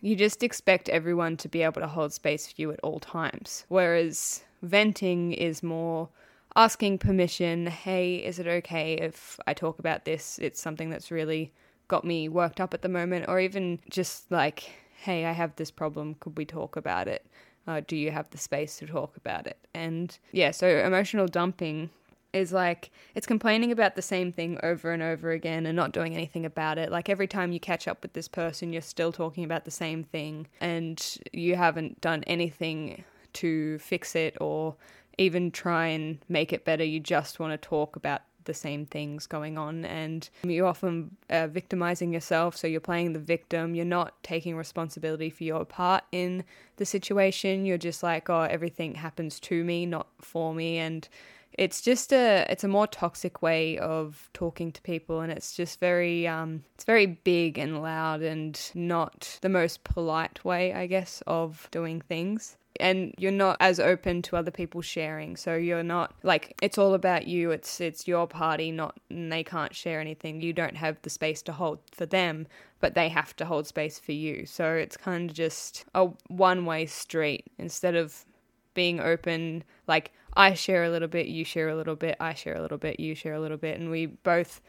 you 0.00 0.16
just 0.16 0.42
expect 0.42 0.88
everyone 0.88 1.36
to 1.38 1.48
be 1.48 1.62
able 1.62 1.80
to 1.80 1.86
hold 1.86 2.12
space 2.12 2.46
for 2.46 2.54
you 2.56 2.72
at 2.72 2.80
all 2.82 3.00
times. 3.00 3.64
Whereas 3.68 4.42
venting 4.62 5.32
is 5.32 5.62
more 5.62 6.08
asking 6.56 6.98
permission 6.98 7.66
hey, 7.66 8.16
is 8.16 8.38
it 8.38 8.46
okay 8.46 8.94
if 8.94 9.38
I 9.46 9.54
talk 9.54 9.78
about 9.78 10.04
this? 10.04 10.38
It's 10.38 10.60
something 10.60 10.90
that's 10.90 11.10
really 11.10 11.52
got 11.88 12.04
me 12.04 12.28
worked 12.28 12.60
up 12.60 12.72
at 12.72 12.82
the 12.82 12.88
moment, 12.88 13.26
or 13.28 13.40
even 13.40 13.80
just 13.88 14.30
like, 14.30 14.70
hey, 15.02 15.26
I 15.26 15.32
have 15.32 15.56
this 15.56 15.70
problem, 15.70 16.14
could 16.20 16.36
we 16.36 16.44
talk 16.44 16.76
about 16.76 17.08
it? 17.08 17.26
Uh, 17.66 17.80
do 17.86 17.96
you 17.96 18.10
have 18.10 18.30
the 18.30 18.38
space 18.38 18.78
to 18.78 18.86
talk 18.86 19.16
about 19.16 19.46
it? 19.46 19.58
And 19.74 20.16
yeah, 20.32 20.50
so 20.50 20.66
emotional 20.66 21.26
dumping 21.26 21.90
is 22.32 22.52
like 22.52 22.90
it's 23.14 23.26
complaining 23.26 23.72
about 23.72 23.96
the 23.96 24.02
same 24.02 24.32
thing 24.32 24.58
over 24.62 24.92
and 24.92 25.02
over 25.02 25.30
again 25.30 25.66
and 25.66 25.76
not 25.76 25.92
doing 25.92 26.14
anything 26.14 26.46
about 26.46 26.78
it. 26.78 26.90
Like 26.90 27.08
every 27.08 27.26
time 27.26 27.52
you 27.52 27.60
catch 27.60 27.88
up 27.88 28.02
with 28.02 28.12
this 28.12 28.28
person, 28.28 28.72
you're 28.72 28.82
still 28.82 29.12
talking 29.12 29.44
about 29.44 29.64
the 29.64 29.70
same 29.70 30.04
thing 30.04 30.46
and 30.60 31.18
you 31.32 31.56
haven't 31.56 32.00
done 32.00 32.24
anything 32.26 33.04
to 33.34 33.78
fix 33.78 34.14
it 34.14 34.36
or 34.40 34.76
even 35.18 35.50
try 35.50 35.86
and 35.88 36.18
make 36.28 36.52
it 36.52 36.64
better. 36.64 36.84
You 36.84 37.00
just 37.00 37.38
want 37.40 37.52
to 37.52 37.68
talk 37.68 37.96
about 37.96 38.22
the 38.44 38.54
same 38.54 38.86
things 38.86 39.26
going 39.26 39.58
on 39.58 39.84
and 39.84 40.28
you're 40.42 40.66
often 40.66 41.16
uh, 41.28 41.46
victimizing 41.46 42.12
yourself 42.12 42.56
so 42.56 42.66
you're 42.66 42.80
playing 42.80 43.12
the 43.12 43.18
victim 43.18 43.74
you're 43.74 43.84
not 43.84 44.20
taking 44.22 44.56
responsibility 44.56 45.30
for 45.30 45.44
your 45.44 45.64
part 45.64 46.02
in 46.10 46.42
the 46.76 46.86
situation 46.86 47.66
you're 47.66 47.78
just 47.78 48.02
like 48.02 48.30
oh 48.30 48.40
everything 48.40 48.94
happens 48.94 49.38
to 49.38 49.62
me 49.62 49.84
not 49.84 50.08
for 50.20 50.54
me 50.54 50.78
and 50.78 51.08
it's 51.54 51.80
just 51.80 52.12
a 52.12 52.46
it's 52.48 52.64
a 52.64 52.68
more 52.68 52.86
toxic 52.86 53.42
way 53.42 53.78
of 53.78 54.30
talking 54.32 54.72
to 54.72 54.80
people 54.82 55.20
and 55.20 55.32
it's 55.32 55.54
just 55.54 55.80
very 55.80 56.26
um 56.26 56.62
it's 56.74 56.84
very 56.84 57.06
big 57.06 57.58
and 57.58 57.82
loud 57.82 58.22
and 58.22 58.70
not 58.74 59.38
the 59.42 59.48
most 59.48 59.84
polite 59.84 60.44
way 60.44 60.72
i 60.72 60.86
guess 60.86 61.22
of 61.26 61.68
doing 61.70 62.00
things. 62.00 62.56
And 62.78 63.14
you're 63.18 63.32
not 63.32 63.58
as 63.60 63.78
open 63.78 64.22
to 64.22 64.36
other 64.36 64.52
people 64.52 64.80
sharing 64.80 65.36
so 65.36 65.54
you're 65.54 65.82
not 65.82 66.14
like 66.22 66.56
it's 66.62 66.78
all 66.78 66.94
about 66.94 67.26
you 67.26 67.50
it's 67.50 67.80
it's 67.80 68.08
your 68.08 68.26
party 68.26 68.70
not 68.70 68.98
they 69.10 69.44
can't 69.44 69.74
share 69.74 70.00
anything. 70.00 70.40
You 70.40 70.52
don't 70.52 70.76
have 70.76 70.96
the 71.02 71.10
space 71.10 71.42
to 71.42 71.52
hold 71.52 71.80
for 71.92 72.06
them 72.06 72.46
but 72.80 72.94
they 72.94 73.08
have 73.10 73.36
to 73.36 73.44
hold 73.44 73.66
space 73.66 73.98
for 73.98 74.12
you. 74.12 74.46
So 74.46 74.72
it's 74.74 74.96
kind 74.96 75.30
of 75.30 75.36
just 75.36 75.84
a 75.94 76.06
one 76.28 76.64
way 76.64 76.86
street 76.86 77.44
instead 77.58 77.94
of 77.94 78.24
being 78.74 79.00
open 79.00 79.64
like 79.86 80.12
I 80.34 80.54
share 80.54 80.84
a 80.84 80.90
little 80.90 81.08
bit, 81.08 81.26
you 81.26 81.44
share 81.44 81.68
a 81.68 81.76
little 81.76 81.96
bit, 81.96 82.16
I 82.20 82.34
share 82.34 82.54
a 82.54 82.62
little 82.62 82.78
bit, 82.78 83.00
you 83.00 83.14
share 83.14 83.34
a 83.34 83.40
little 83.40 83.56
bit, 83.56 83.78
and 83.78 83.90
we 83.90 84.06
both 84.06 84.60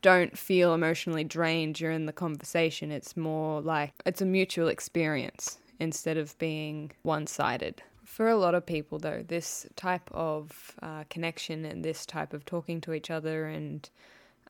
don't 0.00 0.36
feel 0.36 0.74
emotionally 0.74 1.24
drained 1.24 1.76
during 1.76 2.06
the 2.06 2.12
conversation. 2.12 2.90
It's 2.90 3.16
more 3.16 3.60
like 3.60 3.92
it's 4.06 4.22
a 4.22 4.26
mutual 4.26 4.68
experience 4.68 5.58
instead 5.78 6.16
of 6.16 6.36
being 6.38 6.92
one 7.02 7.26
sided. 7.26 7.82
For 8.04 8.28
a 8.28 8.36
lot 8.36 8.54
of 8.54 8.66
people, 8.66 8.98
though, 8.98 9.24
this 9.26 9.66
type 9.76 10.10
of 10.12 10.74
uh, 10.82 11.04
connection 11.08 11.64
and 11.64 11.84
this 11.84 12.04
type 12.04 12.34
of 12.34 12.44
talking 12.44 12.80
to 12.82 12.92
each 12.92 13.10
other 13.10 13.46
and 13.46 13.88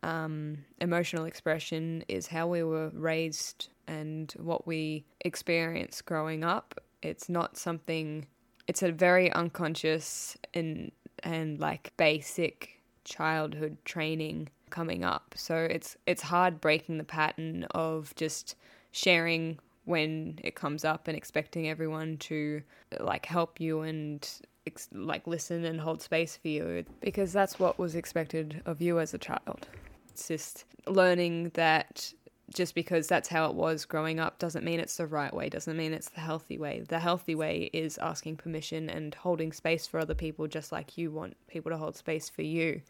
um, 0.02 0.59
emotional 0.80 1.25
expression 1.26 2.04
is 2.09 2.26
how 2.26 2.47
we 2.47 2.62
were 2.62 2.90
raised 2.94 3.68
and 3.87 4.32
what 4.38 4.66
we 4.66 5.04
experience 5.21 6.02
growing 6.02 6.42
up. 6.44 6.80
It's 7.02 7.28
not 7.28 7.56
something, 7.56 8.26
it's 8.69 8.83
a 8.83 8.92
very 8.92 9.33
unconscious 9.33 10.37
and, 10.54 10.92
and 11.23 11.61
like 11.61 11.92
basic 11.97 12.81
childhood 13.04 13.76
training 13.85 14.49
coming 14.71 15.04
up. 15.04 15.35
So 15.37 15.57
it's 15.57 15.97
it's 16.07 16.23
hard 16.23 16.61
breaking 16.61 16.99
the 16.99 17.04
pattern 17.04 17.64
of 17.73 18.14
just 18.16 18.57
sharing 18.90 19.59
when 19.85 20.38
it 20.42 20.54
comes 20.54 20.85
up 20.85 21.09
and 21.09 21.16
expecting 21.16 21.69
everyone 21.69 22.16
to 22.16 22.62
like 23.00 23.26
help 23.26 23.61
you 23.61 23.83
and 23.83 24.28
ex- 24.66 24.88
like 24.92 25.26
listen 25.26 25.64
and 25.64 25.81
hold 25.81 26.00
space 26.00 26.37
for 26.37 26.49
you 26.49 26.85
because 27.00 27.33
that's 27.33 27.59
what 27.59 27.78
was 27.78 27.95
expected 27.95 28.62
of 28.66 28.81
you 28.81 28.99
as 28.99 29.14
a 29.14 29.19
child. 29.19 29.69
It's 30.11 30.28
just 30.28 30.64
learning 30.87 31.50
that 31.54 32.12
just 32.52 32.75
because 32.75 33.06
that's 33.06 33.28
how 33.28 33.47
it 33.47 33.54
was 33.54 33.85
growing 33.85 34.21
up 34.21 34.38
doesn't 34.38 34.64
mean 34.64 34.80
it's 34.80 34.97
the 34.97 35.06
right 35.06 35.32
way, 35.32 35.49
doesn't 35.49 35.76
mean 35.76 35.92
it's 35.92 36.11
the 36.11 36.21
healthy 36.21 36.59
way. 36.59 36.82
The 36.87 36.99
healthy 36.99 37.35
way 37.35 37.71
is 37.73 37.99
asking 37.99 38.37
permission 38.37 38.90
and 38.90 39.14
holding 39.14 39.52
space 39.52 39.87
for 39.87 40.00
other 40.00 40.14
people 40.14 40.47
just 40.47 40.73
like 40.73 40.99
you 40.99 41.11
want 41.11 41.37
people 41.49 41.71
to 41.71 41.78
hold 41.78 41.97
space 41.97 42.28
for 42.28 42.42
you. 42.42 42.82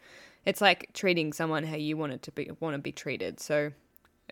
It's 0.45 0.61
like 0.61 0.89
treating 0.93 1.33
someone 1.33 1.63
how 1.63 1.75
you 1.75 1.97
want 1.97 2.13
it 2.13 2.23
to 2.23 2.31
be 2.31 2.51
want 2.59 2.75
to 2.75 2.81
be 2.81 2.91
treated. 2.91 3.39
So 3.39 3.71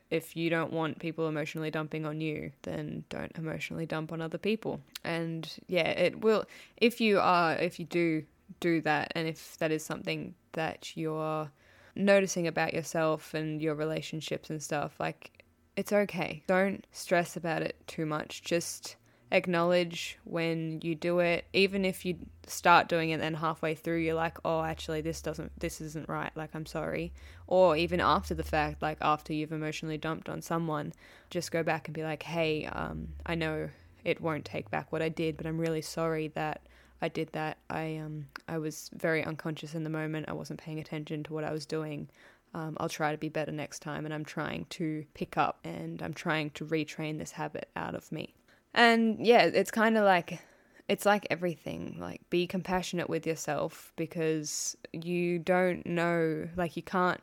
if 0.10 0.36
you 0.36 0.50
don't 0.50 0.74
want 0.74 1.00
people 1.00 1.28
emotionally 1.28 1.72
dumping 1.72 2.06
on 2.06 2.20
you, 2.20 2.52
then 2.64 3.06
don't 3.10 3.32
emotionally 3.38 3.86
dump 3.86 4.12
on 4.12 4.22
other 4.22 4.38
people. 4.38 4.82
And 5.04 5.50
yeah, 5.68 5.90
it 5.90 6.22
will 6.22 6.46
if 6.78 7.00
you 7.00 7.20
are 7.20 7.56
if 7.56 7.80
you 7.80 7.86
do 7.86 8.24
do 8.60 8.82
that 8.82 9.14
and 9.16 9.28
if 9.28 9.58
that 9.60 9.72
is 9.72 9.84
something 9.84 10.36
that 10.54 10.98
you're 10.98 11.50
noticing 11.96 12.48
about 12.48 12.74
yourself 12.74 13.34
and 13.34 13.62
your 13.62 13.76
relationships 13.76 14.50
and 14.50 14.62
stuff, 14.62 14.96
like 15.00 15.44
it's 15.76 15.94
okay. 15.94 16.44
Don't 16.48 16.86
stress 16.92 17.36
about 17.36 17.62
it 17.62 17.76
too 17.88 18.06
much. 18.06 18.42
Just 18.44 18.98
acknowledge 19.32 20.20
when 20.26 20.80
you 20.84 20.94
do 20.94 21.20
it 21.20 21.46
even 21.54 21.86
if 21.86 22.04
you 22.04 22.18
start 22.46 22.90
doing 22.90 23.12
it 23.12 23.20
then 23.22 23.34
halfway 23.34 23.74
through 23.74 23.98
you're 23.98 24.14
like 24.14 24.38
oh 24.44 24.62
actually 24.62 25.00
this 25.00 25.22
doesn't 25.22 25.58
this 25.58 25.80
isn't 25.80 26.10
right 26.10 26.32
like 26.36 26.50
i'm 26.54 26.66
sorry 26.66 27.14
or 27.48 27.78
even 27.78 28.02
after 28.02 28.34
the 28.34 28.44
fact 28.44 28.82
like 28.82 28.98
after 29.02 29.32
you've 29.32 29.54
emotionally 29.54 29.98
dumped 29.98 30.28
on 30.28 30.42
someone 30.42 30.92
just 31.30 31.50
go 31.50 31.64
back 31.64 31.88
and 31.88 31.96
be 31.96 32.04
like 32.04 32.24
hey 32.24 32.66
um, 32.66 33.08
i 33.26 33.34
know 33.34 33.70
it 34.04 34.20
won't 34.20 34.44
take 34.44 34.70
back 34.70 34.92
what 34.92 35.02
i 35.02 35.08
did 35.08 35.38
but 35.38 35.46
i'm 35.46 35.58
really 35.58 35.82
sorry 35.82 36.28
that 36.30 36.62
i 37.02 37.08
did 37.08 37.30
that 37.34 37.58
i 37.70 37.98
um 37.98 38.26
i 38.48 38.58
was 38.58 38.90
very 38.94 39.24
unconscious 39.24 39.76
in 39.76 39.84
the 39.84 39.90
moment 39.90 40.28
i 40.30 40.34
wasn't 40.34 40.60
paying 40.60 40.80
attention 40.80 41.24
to 41.24 41.34
what 41.34 41.44
i 41.44 41.52
was 41.52 41.66
doing 41.66 42.08
um, 42.54 42.76
I'll 42.80 42.90
try 42.90 43.12
to 43.12 43.18
be 43.18 43.30
better 43.30 43.52
next 43.52 43.80
time, 43.80 44.06
and 44.06 44.14
I'm 44.14 44.26
trying 44.26 44.66
to 44.72 45.06
pick 45.14 45.38
up 45.38 45.60
and 45.64 46.02
I'm 46.02 46.14
trying 46.14 46.50
to 46.52 46.66
retrain 46.66 47.18
this 47.18 47.32
habit 47.32 47.70
out 47.76 47.96
of 47.96 48.12
me. 48.12 48.34
And 48.74 49.26
yeah, 49.26 49.44
it's 49.44 49.72
kind 49.72 49.98
of 49.98 50.04
like 50.04 50.40
it's 50.88 51.06
like 51.06 51.26
everything. 51.30 51.96
Like 52.00 52.22
be 52.30 52.48
compassionate 52.48 53.10
with 53.10 53.26
yourself 53.26 53.94
because 53.96 54.76
you 54.92 55.40
don't 55.40 55.86
know, 55.86 56.50
like 56.58 56.76
you 56.76 56.84
can't 56.84 57.22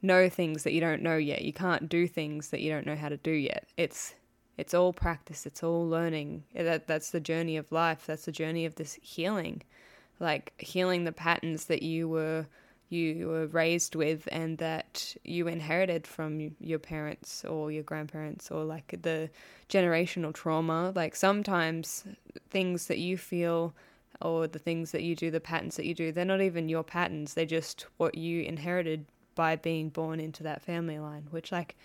know 0.00 0.28
things 0.28 0.62
that 0.64 0.72
you 0.72 0.80
don't 0.80 1.02
know 1.02 1.16
yet. 1.16 1.42
You 1.42 1.52
can't 1.52 1.88
do 1.88 2.06
things 2.08 2.48
that 2.48 2.60
you 2.60 2.70
don't 2.70 2.86
know 2.86 2.96
how 2.96 3.10
to 3.10 3.18
do 3.18 3.30
yet. 3.30 3.66
It's 3.76 4.14
it's 4.58 4.74
all 4.74 4.92
practice. 4.92 5.46
It's 5.46 5.62
all 5.62 5.88
learning. 5.88 6.44
Eh, 6.54 6.62
that 6.62 6.86
that's 6.86 7.10
the 7.10 7.20
journey 7.20 7.56
of 7.56 7.72
life. 7.72 8.04
That's 8.06 8.24
the 8.24 8.32
journey 8.32 8.66
of 8.66 8.74
this 8.76 8.98
healing. 9.02 9.62
Like 10.20 10.52
healing 10.58 11.04
the 11.04 11.12
patterns 11.12 11.66
that 11.66 11.82
you 11.82 12.08
were 12.08 12.46
you 12.88 13.28
were 13.28 13.46
raised 13.46 13.94
with 13.94 14.28
and 14.30 14.58
that 14.58 15.16
you 15.24 15.48
inherited 15.48 16.06
from 16.06 16.54
your 16.60 16.78
parents 16.78 17.42
or 17.46 17.72
your 17.72 17.82
grandparents 17.82 18.50
or 18.50 18.64
like 18.64 18.94
the 19.00 19.30
generational 19.70 20.34
trauma. 20.34 20.92
Like 20.94 21.16
sometimes 21.16 22.04
things 22.50 22.88
that 22.88 22.98
you 22.98 23.16
feel 23.16 23.74
or 24.20 24.46
the 24.46 24.58
things 24.58 24.92
that 24.92 25.02
you 25.02 25.16
do, 25.16 25.30
the 25.30 25.40
patterns 25.40 25.76
that 25.76 25.86
you 25.86 25.94
do, 25.94 26.12
they're 26.12 26.26
not 26.26 26.42
even 26.42 26.68
your 26.68 26.84
patterns. 26.84 27.32
They're 27.32 27.46
just 27.46 27.86
what 27.96 28.16
you 28.16 28.42
inherited 28.42 29.06
by 29.34 29.56
being 29.56 29.88
born 29.88 30.20
into 30.20 30.42
that 30.42 30.62
family 30.62 30.98
line, 30.98 31.26
which 31.30 31.50
like 31.50 31.76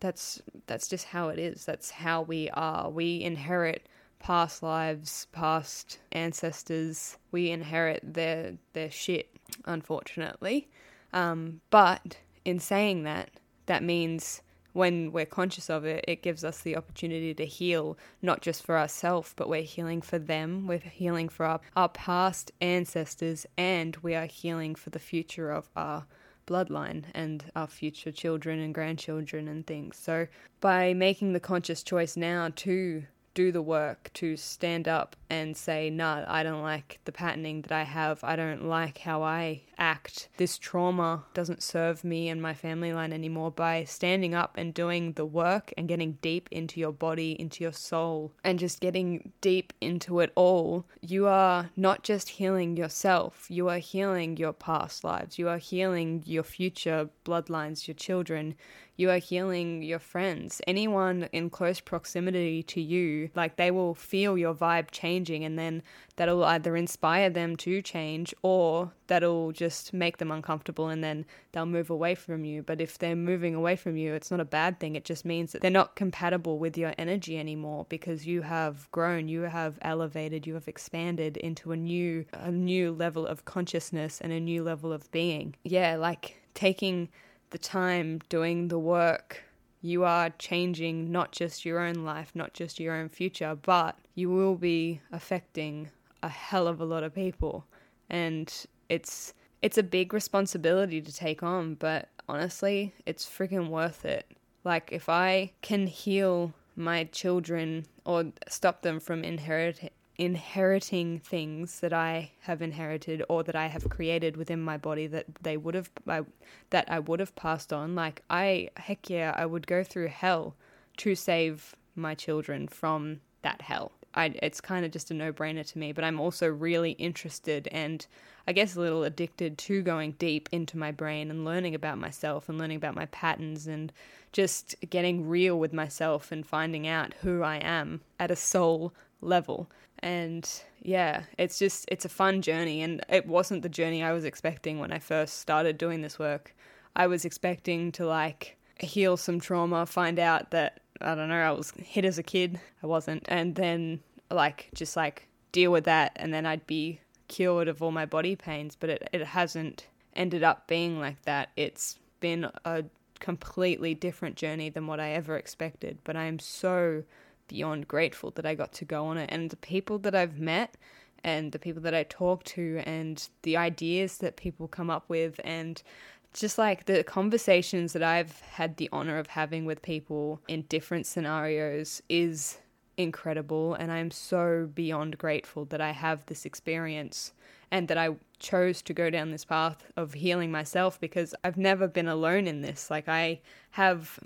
that's 0.00 0.42
that's 0.66 0.88
just 0.88 1.06
how 1.06 1.28
it 1.28 1.38
is. 1.38 1.64
That's 1.64 1.90
how 1.90 2.22
we 2.22 2.50
are. 2.50 2.90
We 2.90 3.22
inherit 3.22 3.86
past 4.18 4.62
lives, 4.62 5.26
past 5.32 5.98
ancestors. 6.12 7.16
We 7.30 7.50
inherit 7.50 8.14
their 8.14 8.56
their 8.72 8.90
shit 8.90 9.28
unfortunately. 9.64 10.68
Um, 11.12 11.60
but 11.70 12.18
in 12.44 12.60
saying 12.60 13.02
that, 13.04 13.30
that 13.66 13.82
means 13.82 14.42
when 14.72 15.10
we're 15.10 15.26
conscious 15.26 15.68
of 15.68 15.84
it, 15.84 16.04
it 16.06 16.22
gives 16.22 16.44
us 16.44 16.60
the 16.60 16.76
opportunity 16.76 17.34
to 17.34 17.44
heal, 17.44 17.98
not 18.22 18.40
just 18.40 18.64
for 18.64 18.78
ourselves, 18.78 19.32
but 19.34 19.48
we're 19.48 19.62
healing 19.62 20.00
for 20.00 20.18
them, 20.18 20.66
we're 20.66 20.78
healing 20.78 21.28
for 21.28 21.44
our, 21.44 21.60
our 21.76 21.88
past 21.88 22.52
ancestors, 22.60 23.46
and 23.58 23.96
we 23.96 24.14
are 24.14 24.26
healing 24.26 24.74
for 24.74 24.90
the 24.90 25.00
future 25.00 25.50
of 25.50 25.68
our 25.74 26.06
bloodline 26.46 27.04
and 27.14 27.44
our 27.54 27.66
future 27.66 28.12
children 28.12 28.58
and 28.58 28.74
grandchildren 28.74 29.48
and 29.48 29.66
things. 29.66 29.96
So, 29.96 30.26
by 30.60 30.94
making 30.94 31.32
the 31.32 31.40
conscious 31.40 31.82
choice 31.82 32.16
now 32.16 32.50
to 32.56 33.04
do 33.34 33.52
the 33.52 33.62
work 33.62 34.10
to 34.14 34.36
stand 34.36 34.88
up 34.88 35.16
and 35.28 35.56
say, 35.56 35.90
nah, 35.90 36.24
I 36.26 36.42
don't 36.42 36.62
like 36.62 36.98
the 37.04 37.12
patterning 37.12 37.62
that 37.62 37.72
I 37.72 37.84
have. 37.84 38.22
I 38.24 38.34
don't 38.34 38.64
like 38.64 38.98
how 38.98 39.22
I 39.22 39.62
act. 39.78 40.28
This 40.36 40.58
trauma 40.58 41.24
doesn't 41.32 41.62
serve 41.62 42.02
me 42.02 42.28
and 42.28 42.42
my 42.42 42.54
family 42.54 42.92
line 42.92 43.12
anymore. 43.12 43.50
By 43.50 43.84
standing 43.84 44.34
up 44.34 44.56
and 44.56 44.74
doing 44.74 45.12
the 45.12 45.24
work 45.24 45.72
and 45.76 45.88
getting 45.88 46.18
deep 46.20 46.48
into 46.50 46.80
your 46.80 46.92
body, 46.92 47.36
into 47.40 47.62
your 47.62 47.72
soul, 47.72 48.32
and 48.42 48.58
just 48.58 48.80
getting 48.80 49.32
deep 49.40 49.72
into 49.80 50.20
it 50.20 50.32
all, 50.34 50.84
you 51.00 51.26
are 51.26 51.70
not 51.76 52.02
just 52.02 52.30
healing 52.30 52.76
yourself, 52.76 53.46
you 53.48 53.68
are 53.68 53.78
healing 53.78 54.36
your 54.36 54.52
past 54.52 55.04
lives, 55.04 55.38
you 55.38 55.48
are 55.48 55.58
healing 55.58 56.22
your 56.26 56.42
future 56.42 57.08
bloodlines, 57.24 57.86
your 57.86 57.94
children 57.94 58.54
you 59.00 59.10
are 59.10 59.18
healing 59.18 59.82
your 59.82 59.98
friends. 59.98 60.60
Anyone 60.66 61.28
in 61.32 61.48
close 61.48 61.80
proximity 61.80 62.62
to 62.64 62.80
you, 62.82 63.30
like 63.34 63.56
they 63.56 63.70
will 63.70 63.94
feel 63.94 64.36
your 64.36 64.54
vibe 64.54 64.90
changing, 64.90 65.42
and 65.42 65.58
then 65.58 65.82
that'll 66.16 66.44
either 66.44 66.76
inspire 66.76 67.30
them 67.30 67.56
to 67.56 67.80
change 67.80 68.34
or 68.42 68.92
that'll 69.06 69.52
just 69.52 69.94
make 69.94 70.18
them 70.18 70.30
uncomfortable 70.30 70.88
and 70.88 71.02
then 71.02 71.24
they'll 71.52 71.64
move 71.64 71.88
away 71.88 72.14
from 72.14 72.44
you. 72.44 72.62
But 72.62 72.80
if 72.82 72.98
they're 72.98 73.16
moving 73.16 73.54
away 73.54 73.74
from 73.74 73.96
you, 73.96 74.12
it's 74.12 74.30
not 74.30 74.38
a 74.38 74.44
bad 74.44 74.78
thing. 74.78 74.96
It 74.96 75.06
just 75.06 75.24
means 75.24 75.52
that 75.52 75.62
they're 75.62 75.70
not 75.70 75.96
compatible 75.96 76.58
with 76.58 76.76
your 76.76 76.92
energy 76.98 77.38
anymore 77.38 77.86
because 77.88 78.26
you 78.26 78.42
have 78.42 78.90
grown, 78.92 79.28
you 79.28 79.42
have 79.42 79.78
elevated, 79.80 80.46
you 80.46 80.52
have 80.54 80.68
expanded 80.68 81.38
into 81.38 81.72
a 81.72 81.76
new 81.76 82.26
a 82.34 82.52
new 82.52 82.92
level 82.92 83.26
of 83.26 83.46
consciousness 83.46 84.20
and 84.20 84.30
a 84.30 84.40
new 84.40 84.62
level 84.62 84.92
of 84.92 85.10
being. 85.10 85.56
Yeah, 85.64 85.96
like 85.96 86.36
taking 86.52 87.08
the 87.50 87.58
time 87.58 88.20
doing 88.28 88.68
the 88.68 88.78
work, 88.78 89.44
you 89.82 90.04
are 90.04 90.30
changing 90.30 91.10
not 91.10 91.32
just 91.32 91.64
your 91.64 91.80
own 91.80 92.04
life, 92.04 92.32
not 92.34 92.54
just 92.54 92.80
your 92.80 92.94
own 92.94 93.08
future, 93.08 93.56
but 93.60 93.98
you 94.14 94.30
will 94.30 94.56
be 94.56 95.00
affecting 95.12 95.90
a 96.22 96.28
hell 96.28 96.66
of 96.66 96.80
a 96.80 96.84
lot 96.84 97.02
of 97.02 97.14
people. 97.14 97.64
And 98.08 98.52
it's 98.88 99.34
it's 99.62 99.78
a 99.78 99.82
big 99.82 100.14
responsibility 100.14 101.02
to 101.02 101.12
take 101.12 101.42
on, 101.42 101.74
but 101.74 102.08
honestly, 102.28 102.94
it's 103.04 103.26
freaking 103.26 103.68
worth 103.68 104.04
it. 104.04 104.26
Like 104.64 104.90
if 104.92 105.08
I 105.08 105.52
can 105.60 105.86
heal 105.86 106.54
my 106.76 107.04
children 107.04 107.86
or 108.04 108.32
stop 108.48 108.82
them 108.82 109.00
from 109.00 109.22
inheriting 109.22 109.90
inheriting 110.20 111.18
things 111.18 111.80
that 111.80 111.94
I 111.94 112.32
have 112.42 112.60
inherited 112.60 113.24
or 113.30 113.42
that 113.42 113.56
I 113.56 113.68
have 113.68 113.88
created 113.88 114.36
within 114.36 114.60
my 114.60 114.76
body 114.76 115.06
that 115.06 115.24
they 115.40 115.56
would 115.56 115.74
have 115.74 115.90
I, 116.06 116.20
that 116.68 116.84
I 116.90 116.98
would 116.98 117.20
have 117.20 117.34
passed 117.34 117.72
on. 117.72 117.94
Like 117.94 118.22
I 118.28 118.68
heck 118.76 119.08
yeah, 119.08 119.32
I 119.34 119.46
would 119.46 119.66
go 119.66 119.82
through 119.82 120.08
hell 120.08 120.56
to 120.98 121.14
save 121.14 121.74
my 121.96 122.14
children 122.14 122.68
from 122.68 123.20
that 123.40 123.62
hell. 123.62 123.92
I, 124.14 124.34
it's 124.42 124.60
kind 124.60 124.84
of 124.84 124.90
just 124.90 125.10
a 125.10 125.14
no-brainer 125.14 125.66
to 125.70 125.78
me, 125.78 125.92
but 125.92 126.04
I'm 126.04 126.20
also 126.20 126.48
really 126.48 126.92
interested 126.92 127.68
and 127.70 128.06
I 128.46 128.52
guess 128.52 128.74
a 128.74 128.80
little 128.80 129.04
addicted 129.04 129.58
to 129.58 129.82
going 129.82 130.12
deep 130.12 130.48
into 130.50 130.76
my 130.76 130.90
brain 130.90 131.30
and 131.30 131.44
learning 131.44 131.74
about 131.74 131.98
myself 131.98 132.48
and 132.48 132.58
learning 132.58 132.78
about 132.78 132.96
my 132.96 133.06
patterns 133.06 133.66
and 133.66 133.92
just 134.32 134.74
getting 134.88 135.28
real 135.28 135.58
with 135.58 135.72
myself 135.72 136.32
and 136.32 136.46
finding 136.46 136.88
out 136.88 137.14
who 137.22 137.42
I 137.42 137.56
am 137.56 138.00
at 138.18 138.30
a 138.30 138.36
soul 138.36 138.92
level. 139.20 139.70
And 140.00 140.50
yeah, 140.82 141.24
it's 141.38 141.58
just, 141.58 141.84
it's 141.88 142.04
a 142.04 142.08
fun 142.08 142.42
journey. 142.42 142.82
And 142.82 143.04
it 143.08 143.26
wasn't 143.26 143.62
the 143.62 143.68
journey 143.68 144.02
I 144.02 144.12
was 144.12 144.24
expecting 144.24 144.78
when 144.78 144.92
I 144.92 144.98
first 144.98 145.38
started 145.38 145.78
doing 145.78 146.00
this 146.00 146.18
work. 146.18 146.54
I 146.96 147.06
was 147.06 147.24
expecting 147.24 147.92
to 147.92 148.06
like 148.06 148.56
heal 148.80 149.16
some 149.16 149.38
trauma, 149.38 149.86
find 149.86 150.18
out 150.18 150.50
that, 150.50 150.80
I 151.00 151.14
don't 151.14 151.28
know, 151.28 151.40
I 151.40 151.50
was 151.52 151.72
hit 151.72 152.04
as 152.04 152.18
a 152.18 152.22
kid. 152.22 152.60
I 152.82 152.86
wasn't. 152.86 153.24
And 153.28 153.54
then 153.54 154.00
like, 154.30 154.68
just 154.74 154.96
like 154.96 155.28
deal 155.52 155.72
with 155.72 155.84
that. 155.84 156.12
And 156.16 156.32
then 156.32 156.46
I'd 156.46 156.66
be 156.66 157.00
cured 157.28 157.68
of 157.68 157.82
all 157.82 157.92
my 157.92 158.06
body 158.06 158.36
pains. 158.36 158.76
But 158.78 158.90
it, 158.90 159.08
it 159.12 159.24
hasn't 159.24 159.86
ended 160.14 160.42
up 160.42 160.66
being 160.66 161.00
like 161.00 161.22
that. 161.22 161.50
It's 161.56 161.98
been 162.20 162.50
a 162.64 162.84
completely 163.18 163.94
different 163.94 164.36
journey 164.36 164.70
than 164.70 164.86
what 164.86 165.00
I 165.00 165.10
ever 165.10 165.36
expected. 165.36 165.98
But 166.04 166.16
I 166.16 166.24
am 166.24 166.38
so 166.38 167.04
beyond 167.48 167.88
grateful 167.88 168.30
that 168.32 168.46
I 168.46 168.54
got 168.54 168.72
to 168.74 168.84
go 168.84 169.06
on 169.06 169.18
it. 169.18 169.28
And 169.32 169.50
the 169.50 169.56
people 169.56 169.98
that 170.00 170.14
I've 170.14 170.38
met 170.38 170.76
and 171.22 171.52
the 171.52 171.58
people 171.58 171.82
that 171.82 171.94
I 171.94 172.04
talk 172.04 172.44
to 172.44 172.82
and 172.86 173.28
the 173.42 173.56
ideas 173.56 174.18
that 174.18 174.36
people 174.36 174.68
come 174.68 174.90
up 174.90 175.04
with 175.08 175.40
and 175.44 175.82
just 176.32 176.58
like 176.58 176.86
the 176.86 177.02
conversations 177.02 177.92
that 177.92 178.02
I've 178.02 178.40
had 178.40 178.76
the 178.76 178.88
honor 178.92 179.18
of 179.18 179.28
having 179.28 179.64
with 179.64 179.82
people 179.82 180.40
in 180.48 180.62
different 180.62 181.06
scenarios 181.06 182.02
is 182.08 182.58
incredible. 182.96 183.74
And 183.74 183.90
I'm 183.90 184.10
so 184.10 184.68
beyond 184.72 185.18
grateful 185.18 185.64
that 185.66 185.80
I 185.80 185.90
have 185.90 186.26
this 186.26 186.44
experience 186.44 187.32
and 187.70 187.88
that 187.88 187.98
I 187.98 188.16
chose 188.38 188.82
to 188.82 188.94
go 188.94 189.10
down 189.10 189.30
this 189.30 189.44
path 189.44 189.84
of 189.96 190.14
healing 190.14 190.50
myself 190.50 191.00
because 191.00 191.34
I've 191.44 191.56
never 191.56 191.88
been 191.88 192.08
alone 192.08 192.46
in 192.46 192.62
this. 192.62 192.90
Like, 192.90 193.08
I 193.08 193.40
have 193.72 194.18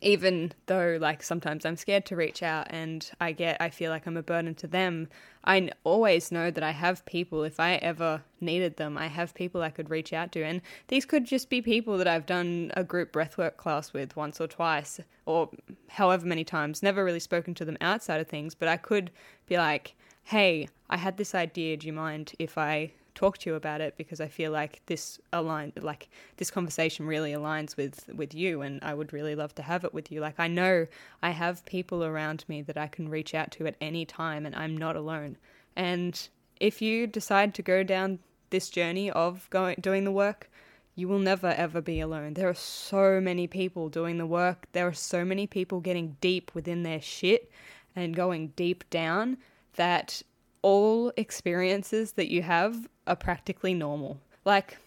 even 0.00 0.52
though 0.66 0.98
like 1.00 1.22
sometimes 1.22 1.64
I'm 1.64 1.76
scared 1.76 2.06
to 2.06 2.16
reach 2.16 2.42
out 2.42 2.66
and 2.70 3.08
I 3.20 3.32
get 3.32 3.56
I 3.60 3.70
feel 3.70 3.90
like 3.90 4.06
I'm 4.06 4.16
a 4.16 4.22
burden 4.22 4.54
to 4.56 4.66
them, 4.66 5.08
I 5.44 5.70
always 5.84 6.32
know 6.32 6.50
that 6.50 6.62
I 6.62 6.70
have 6.70 7.04
people 7.06 7.44
if 7.44 7.60
I 7.60 7.74
ever 7.76 8.22
needed 8.40 8.76
them, 8.76 8.96
I 8.98 9.08
have 9.08 9.34
people 9.34 9.62
I 9.62 9.70
could 9.70 9.90
reach 9.90 10.12
out 10.12 10.32
to. 10.32 10.44
And 10.44 10.60
these 10.88 11.04
could 11.04 11.24
just 11.24 11.50
be 11.50 11.62
people 11.62 11.98
that 11.98 12.08
I've 12.08 12.26
done 12.26 12.72
a 12.76 12.84
group 12.84 13.12
breathwork 13.12 13.56
class 13.56 13.92
with 13.92 14.16
once 14.16 14.40
or 14.40 14.46
twice 14.46 15.00
or 15.26 15.50
however 15.88 16.26
many 16.26 16.44
times, 16.44 16.82
never 16.82 17.04
really 17.04 17.20
spoken 17.20 17.54
to 17.54 17.64
them 17.64 17.78
outside 17.80 18.20
of 18.20 18.28
things, 18.28 18.54
but 18.54 18.68
I 18.68 18.76
could 18.76 19.10
be 19.46 19.56
like, 19.56 19.94
"Hey, 20.24 20.68
I 20.90 20.96
had 20.98 21.16
this 21.16 21.34
idea, 21.34 21.76
do 21.76 21.86
you 21.86 21.92
mind 21.92 22.32
if 22.38 22.58
I 22.58 22.92
talk 23.14 23.38
to 23.38 23.50
you 23.50 23.56
about 23.56 23.80
it 23.80 23.96
because 23.96 24.20
I 24.20 24.28
feel 24.28 24.50
like 24.50 24.82
this 24.86 25.20
align 25.32 25.72
like 25.80 26.08
this 26.36 26.50
conversation 26.50 27.06
really 27.06 27.32
aligns 27.32 27.76
with 27.76 28.08
with 28.14 28.34
you 28.34 28.62
and 28.62 28.82
I 28.82 28.94
would 28.94 29.12
really 29.12 29.34
love 29.34 29.54
to 29.56 29.62
have 29.62 29.84
it 29.84 29.94
with 29.94 30.10
you. 30.10 30.20
Like 30.20 30.38
I 30.38 30.48
know 30.48 30.86
I 31.22 31.30
have 31.30 31.64
people 31.64 32.04
around 32.04 32.44
me 32.48 32.62
that 32.62 32.76
I 32.76 32.86
can 32.86 33.08
reach 33.08 33.34
out 33.34 33.50
to 33.52 33.66
at 33.66 33.76
any 33.80 34.04
time 34.04 34.46
and 34.46 34.54
I'm 34.54 34.76
not 34.76 34.96
alone. 34.96 35.36
And 35.76 36.28
if 36.60 36.82
you 36.82 37.06
decide 37.06 37.54
to 37.54 37.62
go 37.62 37.82
down 37.82 38.18
this 38.50 38.68
journey 38.68 39.10
of 39.10 39.48
going 39.50 39.76
doing 39.80 40.04
the 40.04 40.12
work, 40.12 40.50
you 40.94 41.08
will 41.08 41.18
never 41.18 41.48
ever 41.48 41.80
be 41.80 42.00
alone. 42.00 42.34
There 42.34 42.48
are 42.48 42.54
so 42.54 43.20
many 43.20 43.46
people 43.46 43.88
doing 43.88 44.18
the 44.18 44.26
work. 44.26 44.66
There 44.72 44.86
are 44.86 44.92
so 44.92 45.24
many 45.24 45.46
people 45.46 45.80
getting 45.80 46.16
deep 46.20 46.54
within 46.54 46.82
their 46.82 47.00
shit 47.00 47.50
and 47.96 48.14
going 48.14 48.48
deep 48.56 48.88
down 48.90 49.38
that 49.76 50.22
all 50.64 51.12
experiences 51.18 52.12
that 52.12 52.30
you 52.30 52.42
have 52.42 52.88
are 53.06 53.14
practically 53.14 53.74
normal. 53.74 54.18
Like 54.46 54.78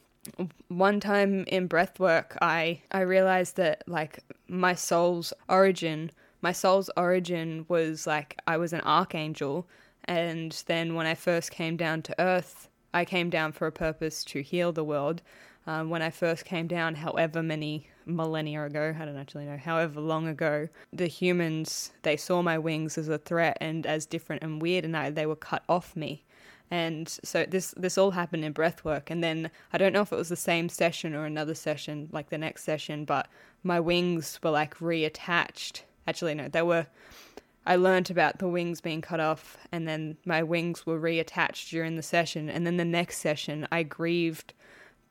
one 0.70 1.00
time 1.00 1.46
in 1.48 1.70
breathwork, 1.70 2.36
I 2.42 2.82
I 2.92 3.02
realized 3.02 3.58
that 3.58 3.84
like 3.88 4.20
my 4.48 4.74
soul's 4.74 5.34
origin, 5.48 6.10
my 6.42 6.52
soul's 6.52 6.90
origin 6.98 7.66
was 7.70 8.08
like 8.08 8.40
I 8.48 8.58
was 8.58 8.74
an 8.74 8.82
archangel, 8.82 9.68
and 10.06 10.52
then 10.66 10.96
when 10.96 11.06
I 11.06 11.14
first 11.14 11.52
came 11.52 11.78
down 11.78 12.02
to 12.04 12.20
earth, 12.20 12.70
I 12.94 13.06
came 13.06 13.30
down 13.30 13.52
for 13.52 13.68
a 13.68 13.72
purpose 13.72 14.24
to 14.26 14.42
heal 14.42 14.72
the 14.72 14.84
world. 14.84 15.22
Um, 15.68 15.92
when 15.92 16.02
I 16.02 16.10
first 16.10 16.44
came 16.44 16.66
down, 16.66 16.96
however 16.96 17.44
many 17.44 17.88
millennia 18.08 18.64
ago, 18.64 18.96
I 19.00 19.06
don't 19.06 19.18
actually 19.18 19.46
know, 19.46 19.58
however 19.58 20.00
long 20.00 20.28
ago, 20.28 20.68
the 20.92 21.08
humans, 21.08 21.92
they 22.04 22.18
saw 22.18 22.42
my 22.42 22.58
wings 22.58 22.98
as 22.98 23.10
a 23.10 23.18
threat 23.18 23.58
and 23.62 23.86
as 23.86 24.06
different 24.06 24.44
and 24.44 24.62
weird, 24.62 24.86
and 24.86 24.96
I, 24.96 25.10
they 25.10 25.26
were 25.26 25.36
cut 25.36 25.64
off 25.68 25.96
me. 25.96 26.24
And 26.70 27.08
so 27.24 27.46
this 27.46 27.74
this 27.78 27.98
all 27.98 28.12
happened 28.12 28.44
in 28.44 28.54
breathwork, 28.54 29.10
and 29.10 29.24
then 29.24 29.50
I 29.72 29.78
don't 29.78 29.94
know 29.94 30.02
if 30.02 30.12
it 30.12 30.18
was 30.18 30.30
the 30.30 30.36
same 30.36 30.68
session 30.68 31.16
or 31.16 31.26
another 31.26 31.56
session, 31.56 32.10
like 32.12 32.30
the 32.30 32.38
next 32.38 32.64
session, 32.64 33.06
but 33.06 33.28
my 33.64 33.80
wings 33.80 34.40
were 34.44 34.50
like 34.52 34.76
reattached. 34.80 35.84
Actually, 36.08 36.36
no, 36.36 36.50
they 36.50 36.62
were. 36.62 36.88
I 37.66 37.76
learned 37.76 38.10
about 38.10 38.40
the 38.40 38.48
wings 38.48 38.80
being 38.80 39.02
cut 39.02 39.20
off, 39.20 39.58
and 39.72 39.88
then 39.88 40.18
my 40.26 40.42
wings 40.42 40.86
were 40.86 41.00
reattached 41.00 41.70
during 41.70 41.96
the 41.96 42.04
session. 42.04 42.50
And 42.50 42.66
then 42.66 42.78
the 42.78 42.86
next 42.86 43.20
session, 43.20 43.68
I 43.72 43.84
grieved 43.84 44.54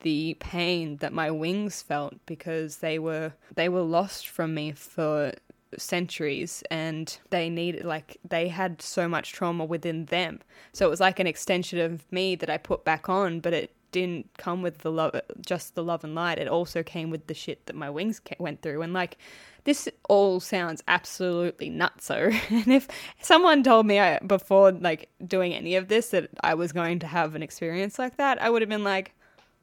the 0.01 0.35
pain 0.39 0.97
that 0.97 1.13
my 1.13 1.31
wings 1.31 1.81
felt 1.81 2.13
because 2.25 2.77
they 2.77 2.99
were 2.99 3.33
they 3.55 3.69
were 3.69 3.81
lost 3.81 4.27
from 4.27 4.53
me 4.53 4.71
for 4.71 5.33
centuries 5.77 6.63
and 6.71 7.19
they 7.29 7.49
needed 7.49 7.83
like 7.83 8.17
they 8.27 8.47
had 8.47 8.81
so 8.81 9.07
much 9.07 9.33
trauma 9.33 9.65
within 9.65 10.05
them. 10.05 10.39
So 10.73 10.85
it 10.85 10.89
was 10.89 10.99
like 10.99 11.19
an 11.19 11.27
extension 11.27 11.79
of 11.79 12.09
me 12.11 12.35
that 12.35 12.49
i 12.49 12.57
put 12.57 12.85
back 12.85 13.09
on 13.09 13.39
but 13.39 13.53
it 13.53 13.73
didn't 13.91 14.29
come 14.37 14.61
with 14.61 14.79
the 14.79 14.91
love 14.91 15.19
just 15.45 15.75
the 15.75 15.83
love 15.83 16.03
and 16.03 16.15
light. 16.15 16.37
It 16.37 16.47
also 16.47 16.83
came 16.83 17.09
with 17.09 17.27
the 17.27 17.33
shit 17.33 17.65
that 17.65 17.75
my 17.75 17.89
wings 17.89 18.21
went 18.37 18.61
through. 18.61 18.81
And 18.81 18.93
like 18.93 19.17
this 19.63 19.89
all 20.07 20.39
sounds 20.39 20.81
absolutely 20.87 21.69
nutso. 21.69 22.33
And 22.49 22.71
if 22.71 22.87
someone 23.21 23.63
told 23.63 23.85
me 23.85 23.99
I, 23.99 24.19
before 24.19 24.71
like 24.71 25.09
doing 25.25 25.53
any 25.53 25.75
of 25.75 25.87
this 25.89 26.09
that 26.11 26.29
i 26.41 26.53
was 26.53 26.71
going 26.71 26.99
to 26.99 27.07
have 27.07 27.35
an 27.35 27.43
experience 27.43 27.99
like 27.99 28.17
that 28.17 28.41
i 28.41 28.49
would 28.49 28.61
have 28.61 28.69
been 28.69 28.83
like 28.83 29.13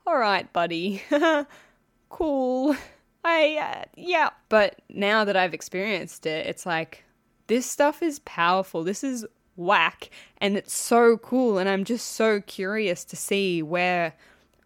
all 0.06 0.18
right, 0.18 0.52
buddy, 0.52 1.02
cool. 2.08 2.76
I, 3.24 3.56
uh, 3.56 3.84
yeah. 3.96 4.30
But 4.48 4.82
now 4.88 5.24
that 5.24 5.36
I've 5.36 5.54
experienced 5.54 6.26
it, 6.26 6.46
it's 6.46 6.66
like, 6.66 7.04
this 7.46 7.66
stuff 7.66 8.02
is 8.02 8.18
powerful. 8.20 8.84
This 8.84 9.02
is 9.02 9.26
whack. 9.56 10.10
And 10.38 10.56
it's 10.56 10.74
so 10.74 11.16
cool. 11.18 11.58
And 11.58 11.68
I'm 11.68 11.84
just 11.84 12.08
so 12.12 12.40
curious 12.40 13.04
to 13.06 13.16
see 13.16 13.62
where 13.62 14.14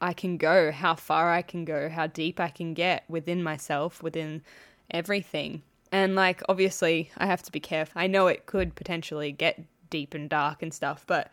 I 0.01 0.13
can 0.13 0.37
go, 0.37 0.71
how 0.73 0.95
far 0.95 1.33
I 1.33 1.43
can 1.43 1.65
go, 1.65 1.89
how 1.89 2.07
deep 2.07 2.41
I 2.41 2.49
can 2.49 2.75
get 2.75 3.05
within 3.09 3.43
myself, 3.43 4.03
within 4.03 4.43
everything. 4.91 5.63
And 5.91 6.15
like, 6.15 6.43
obviously, 6.49 7.11
I 7.17 7.27
have 7.27 7.43
to 7.45 7.53
be 7.53 7.61
careful. 7.61 8.01
I 8.01 8.07
know 8.07 8.27
it 8.27 8.47
could 8.47 8.75
potentially 8.75 9.33
get 9.33 9.61
deep 9.91 10.15
and 10.15 10.29
dark 10.29 10.63
and 10.63 10.73
stuff, 10.73 11.05
but 11.07 11.31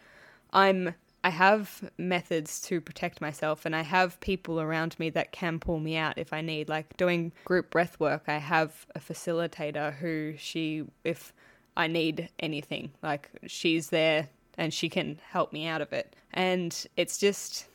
I'm 0.54 0.96
I 1.26 1.30
have 1.30 1.90
methods 1.98 2.62
to 2.68 2.80
protect 2.80 3.20
myself 3.20 3.66
and 3.66 3.76
I 3.76 3.82
have 3.82 4.20
people 4.20 4.62
around 4.62 4.96
me 5.00 5.10
that 5.10 5.32
can 5.32 5.58
pull 5.58 5.80
me 5.80 5.98
out 5.98 6.20
if 6.20 6.32
I 6.32 6.42
need. 6.42 6.70
Like 6.70 6.96
doing 6.98 7.32
group 7.46 7.72
breath 7.72 8.00
work, 8.00 8.26
I 8.28 8.38
have 8.38 8.86
a 8.94 9.00
facilitator 9.00 9.92
who 9.92 10.36
she, 10.38 10.84
if 11.04 11.34
I 11.76 11.88
need 11.88 12.30
anything, 12.38 12.92
like 13.02 13.32
she's 13.48 13.90
there 13.90 14.30
and 14.60 14.72
she 14.72 14.88
can 14.88 15.18
help 15.28 15.52
me 15.52 15.66
out 15.66 15.82
of 15.82 15.94
it. 15.94 16.16
And 16.32 16.86
it's 16.96 17.18
just, 17.18 17.66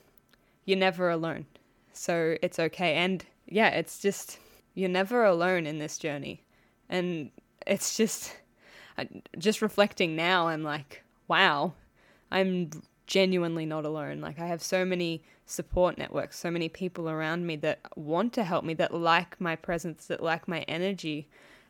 you're 0.64 0.78
never 0.78 1.10
alone. 1.10 1.44
So 1.92 2.36
it's 2.42 2.60
okay. 2.60 2.94
And 2.94 3.24
yeah, 3.48 3.70
it's 3.70 3.98
just, 3.98 4.38
you're 4.74 4.88
never 4.88 5.24
alone 5.24 5.66
in 5.66 5.80
this 5.80 5.98
journey. 5.98 6.44
And 6.88 7.32
it's 7.66 7.96
just, 7.96 8.32
just 9.38 9.60
reflecting 9.60 10.14
now, 10.14 10.46
I'm 10.46 10.62
like, 10.62 11.02
wow, 11.26 11.72
I'm 12.30 12.70
genuinely 13.10 13.66
not 13.66 13.84
alone. 13.84 14.20
Like 14.20 14.38
I 14.38 14.46
have 14.46 14.62
so 14.62 14.84
many 14.84 15.22
support 15.44 15.98
networks, 15.98 16.38
so 16.38 16.50
many 16.50 16.68
people 16.68 17.10
around 17.10 17.44
me 17.44 17.56
that 17.56 17.80
want 17.96 18.32
to 18.34 18.44
help 18.44 18.64
me, 18.64 18.72
that 18.74 18.94
like 18.94 19.38
my 19.40 19.56
presence, 19.56 20.06
that 20.06 20.22
like 20.22 20.46
my 20.46 20.60
energy. 20.60 21.28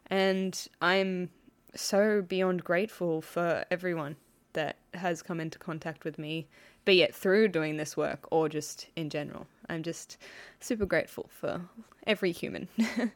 And 0.09 0.69
I'm 0.83 1.31
so 1.75 2.21
beyond 2.21 2.63
grateful 2.63 3.23
for 3.23 3.65
everyone 3.71 4.17
that 4.53 4.77
has 4.93 5.23
come 5.23 5.41
into 5.41 5.59
contact 5.59 6.05
with 6.05 6.19
me, 6.19 6.47
be 6.85 7.01
it 7.01 7.15
through 7.15 7.49
doing 7.49 7.79
this 7.79 7.97
work 7.97 8.29
or 8.31 8.49
just 8.49 8.89
in 8.95 9.09
general. 9.09 9.47
I'm 9.71 9.83
just 9.83 10.19
super 10.61 10.85
grateful 10.85 11.31
for 11.31 11.63
every 12.07 12.33
human 12.33 12.69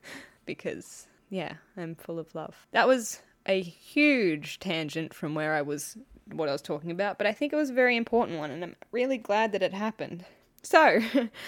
because, 0.46 1.08
yeah, 1.28 1.54
I'm 1.76 1.94
full 1.94 2.18
of 2.18 2.34
love. 2.34 2.66
That 2.72 2.88
was 2.88 3.20
a 3.46 3.60
huge 3.60 4.58
tangent 4.58 5.12
from 5.14 5.34
where 5.34 5.54
I 5.54 5.62
was 5.62 5.96
what 6.32 6.48
I 6.48 6.52
was 6.52 6.62
talking 6.62 6.90
about, 6.90 7.18
but 7.18 7.26
I 7.26 7.32
think 7.32 7.52
it 7.52 7.56
was 7.56 7.70
a 7.70 7.74
very 7.74 7.96
important 7.96 8.38
one, 8.38 8.50
and 8.50 8.64
I'm 8.64 8.76
really 8.92 9.18
glad 9.18 9.52
that 9.52 9.62
it 9.62 9.74
happened. 9.74 10.24
So, 10.62 11.00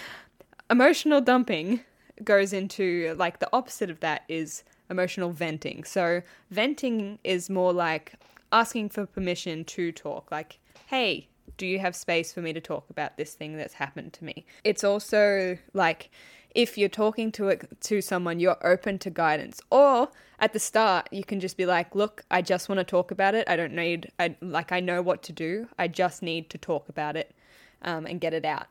emotional 0.69 1.21
dumping 1.21 1.81
goes 2.23 2.53
into 2.53 3.15
like 3.17 3.39
the 3.39 3.49
opposite 3.51 3.89
of 3.89 3.99
that 4.01 4.23
is 4.27 4.63
emotional 4.89 5.31
venting. 5.31 5.83
So, 5.83 6.21
venting 6.51 7.19
is 7.23 7.49
more 7.49 7.73
like 7.73 8.13
asking 8.51 8.89
for 8.89 9.05
permission 9.05 9.65
to 9.65 9.91
talk, 9.91 10.31
like, 10.31 10.59
hey, 10.87 11.27
do 11.57 11.65
you 11.65 11.79
have 11.79 11.95
space 11.95 12.31
for 12.31 12.41
me 12.41 12.53
to 12.53 12.61
talk 12.61 12.85
about 12.89 13.17
this 13.17 13.33
thing 13.33 13.57
that's 13.57 13.73
happened 13.73 14.13
to 14.13 14.23
me? 14.23 14.45
It's 14.63 14.83
also 14.83 15.57
like 15.73 16.11
if 16.53 16.77
you're 16.77 16.89
talking 16.89 17.31
to 17.33 17.57
to 17.57 18.01
someone, 18.01 18.39
you're 18.39 18.57
open 18.65 18.99
to 18.99 19.09
guidance. 19.09 19.61
Or 19.71 20.09
at 20.39 20.53
the 20.53 20.59
start, 20.59 21.07
you 21.11 21.23
can 21.23 21.39
just 21.39 21.57
be 21.57 21.65
like, 21.65 21.95
"Look, 21.95 22.23
I 22.29 22.41
just 22.41 22.69
want 22.69 22.79
to 22.79 22.83
talk 22.83 23.11
about 23.11 23.35
it. 23.35 23.47
I 23.49 23.55
don't 23.55 23.73
need, 23.73 24.11
I 24.19 24.35
like, 24.41 24.71
I 24.71 24.79
know 24.79 25.01
what 25.01 25.23
to 25.23 25.33
do. 25.33 25.67
I 25.77 25.87
just 25.87 26.21
need 26.21 26.49
to 26.51 26.57
talk 26.57 26.89
about 26.89 27.15
it 27.15 27.33
um, 27.81 28.05
and 28.05 28.21
get 28.21 28.33
it 28.33 28.45
out." 28.45 28.67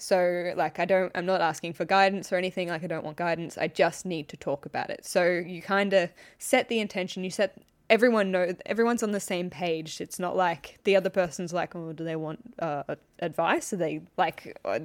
So, 0.00 0.52
like, 0.56 0.78
I 0.78 0.84
don't, 0.84 1.10
I'm 1.16 1.26
not 1.26 1.40
asking 1.40 1.72
for 1.72 1.84
guidance 1.84 2.32
or 2.32 2.36
anything. 2.36 2.68
Like, 2.68 2.84
I 2.84 2.86
don't 2.86 3.04
want 3.04 3.16
guidance. 3.16 3.58
I 3.58 3.66
just 3.66 4.06
need 4.06 4.28
to 4.28 4.36
talk 4.36 4.64
about 4.64 4.90
it. 4.90 5.04
So, 5.04 5.24
you 5.24 5.60
kind 5.60 5.92
of 5.92 6.10
set 6.38 6.68
the 6.68 6.78
intention, 6.78 7.24
you 7.24 7.30
set 7.30 7.60
everyone 7.90 8.30
know 8.30 8.54
everyone's 8.66 9.02
on 9.02 9.12
the 9.12 9.20
same 9.20 9.50
page. 9.50 10.00
It's 10.00 10.18
not 10.18 10.36
like 10.36 10.78
the 10.84 10.96
other 10.96 11.10
person's 11.10 11.52
like, 11.52 11.74
oh, 11.74 11.92
do 11.92 12.04
they 12.04 12.16
want 12.16 12.54
uh, 12.58 12.82
advice? 13.20 13.72
Are 13.72 13.76
they 13.76 14.02
like, 14.16 14.58
uh, 14.64 14.78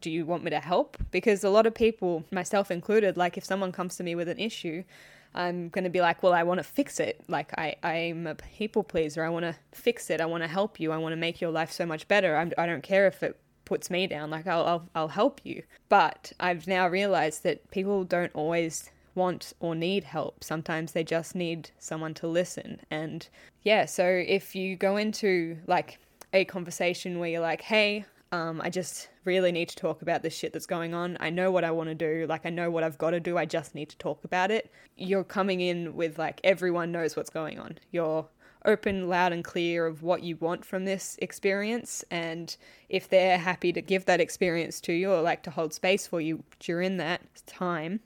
do 0.00 0.10
you 0.10 0.26
want 0.26 0.44
me 0.44 0.50
to 0.50 0.60
help? 0.60 0.96
Because 1.10 1.42
a 1.44 1.50
lot 1.50 1.66
of 1.66 1.74
people, 1.74 2.24
myself 2.30 2.70
included, 2.70 3.16
like 3.16 3.36
if 3.36 3.44
someone 3.44 3.72
comes 3.72 3.96
to 3.96 4.02
me 4.02 4.14
with 4.14 4.28
an 4.28 4.38
issue, 4.38 4.84
I'm 5.34 5.68
going 5.68 5.84
to 5.84 5.90
be 5.90 6.00
like, 6.00 6.22
well, 6.22 6.32
I 6.32 6.42
want 6.42 6.58
to 6.58 6.64
fix 6.64 7.00
it. 7.00 7.22
Like 7.28 7.52
I, 7.58 7.76
I'm 7.82 8.26
a 8.26 8.34
people 8.34 8.82
pleaser. 8.82 9.24
I 9.24 9.28
want 9.28 9.44
to 9.44 9.54
fix 9.72 10.10
it. 10.10 10.20
I 10.20 10.26
want 10.26 10.42
to 10.42 10.48
help 10.48 10.80
you. 10.80 10.92
I 10.92 10.98
want 10.98 11.12
to 11.12 11.16
make 11.16 11.40
your 11.40 11.50
life 11.50 11.70
so 11.70 11.86
much 11.86 12.08
better. 12.08 12.36
I'm, 12.36 12.52
I 12.58 12.66
don't 12.66 12.82
care 12.82 13.06
if 13.06 13.22
it 13.22 13.38
puts 13.64 13.90
me 13.90 14.06
down. 14.06 14.30
Like 14.30 14.46
I'll, 14.46 14.64
I'll, 14.64 14.88
I'll 14.94 15.08
help 15.08 15.40
you. 15.44 15.62
But 15.88 16.32
I've 16.40 16.66
now 16.66 16.88
realized 16.88 17.44
that 17.44 17.70
people 17.70 18.04
don't 18.04 18.32
always 18.34 18.90
want 19.14 19.52
or 19.60 19.74
need 19.74 20.04
help. 20.04 20.42
Sometimes 20.42 20.92
they 20.92 21.04
just 21.04 21.34
need 21.34 21.70
someone 21.78 22.14
to 22.14 22.26
listen. 22.26 22.80
And 22.90 23.28
yeah, 23.62 23.84
so 23.84 24.04
if 24.04 24.54
you 24.54 24.76
go 24.76 24.96
into 24.96 25.58
like 25.66 25.98
a 26.32 26.44
conversation 26.44 27.18
where 27.18 27.28
you're 27.28 27.40
like, 27.40 27.62
hey, 27.62 28.04
um, 28.32 28.60
I 28.62 28.70
just 28.70 29.08
really 29.24 29.50
need 29.52 29.68
to 29.70 29.76
talk 29.76 30.02
about 30.02 30.22
this 30.22 30.36
shit 30.36 30.52
that's 30.52 30.66
going 30.66 30.94
on. 30.94 31.16
I 31.20 31.30
know 31.30 31.50
what 31.50 31.64
I 31.64 31.70
want 31.70 31.88
to 31.88 31.94
do. 31.94 32.26
Like, 32.28 32.46
I 32.46 32.50
know 32.50 32.70
what 32.70 32.84
I've 32.84 32.98
got 32.98 33.10
to 33.10 33.20
do. 33.20 33.36
I 33.36 33.44
just 33.44 33.74
need 33.74 33.88
to 33.88 33.98
talk 33.98 34.24
about 34.24 34.50
it. 34.50 34.70
You're 34.96 35.24
coming 35.24 35.60
in 35.60 35.94
with, 35.94 36.18
like, 36.18 36.40
everyone 36.44 36.92
knows 36.92 37.16
what's 37.16 37.30
going 37.30 37.58
on. 37.58 37.78
You're 37.90 38.26
open, 38.64 39.08
loud, 39.08 39.32
and 39.32 39.44
clear 39.44 39.86
of 39.86 40.02
what 40.02 40.22
you 40.22 40.36
want 40.36 40.64
from 40.64 40.84
this 40.84 41.16
experience. 41.20 42.04
And 42.10 42.56
if 42.88 43.08
they're 43.08 43.38
happy 43.38 43.72
to 43.72 43.82
give 43.82 44.04
that 44.04 44.20
experience 44.20 44.80
to 44.82 44.92
you 44.92 45.12
or 45.12 45.22
like 45.22 45.42
to 45.44 45.50
hold 45.50 45.72
space 45.72 46.06
for 46.06 46.20
you 46.20 46.44
during 46.58 46.98
that 46.98 47.22
time, 47.46 48.00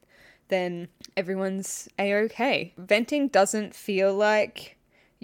then 0.49 0.89
everyone's 1.17 1.89
a 1.99 2.15
okay. 2.15 2.73
Venting 2.79 3.29
doesn't 3.29 3.75
feel 3.75 4.15
like 4.15 4.74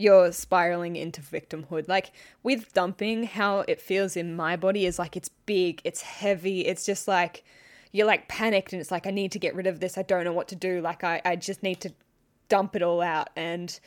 you're 0.00 0.32
spiraling 0.32 0.96
into 0.96 1.20
victimhood. 1.20 1.88
Like 1.88 2.12
with 2.42 2.72
dumping, 2.72 3.24
how 3.24 3.60
it 3.68 3.80
feels 3.80 4.16
in 4.16 4.34
my 4.34 4.56
body 4.56 4.86
is 4.86 4.98
like 4.98 5.16
it's 5.16 5.28
big, 5.28 5.80
it's 5.84 6.02
heavy, 6.02 6.66
it's 6.66 6.86
just 6.86 7.06
like 7.06 7.44
you're 7.92 8.06
like 8.06 8.28
panicked 8.28 8.72
and 8.72 8.80
it's 8.80 8.90
like 8.90 9.06
I 9.06 9.10
need 9.10 9.32
to 9.32 9.38
get 9.38 9.54
rid 9.54 9.66
of 9.66 9.80
this. 9.80 9.98
I 9.98 10.02
don't 10.02 10.24
know 10.24 10.32
what 10.32 10.48
to 10.48 10.56
do. 10.56 10.80
Like 10.80 11.04
I, 11.04 11.20
I 11.24 11.36
just 11.36 11.62
need 11.62 11.80
to 11.80 11.92
dump 12.48 12.74
it 12.74 12.82
all 12.82 13.00
out 13.00 13.30
and 13.36 13.78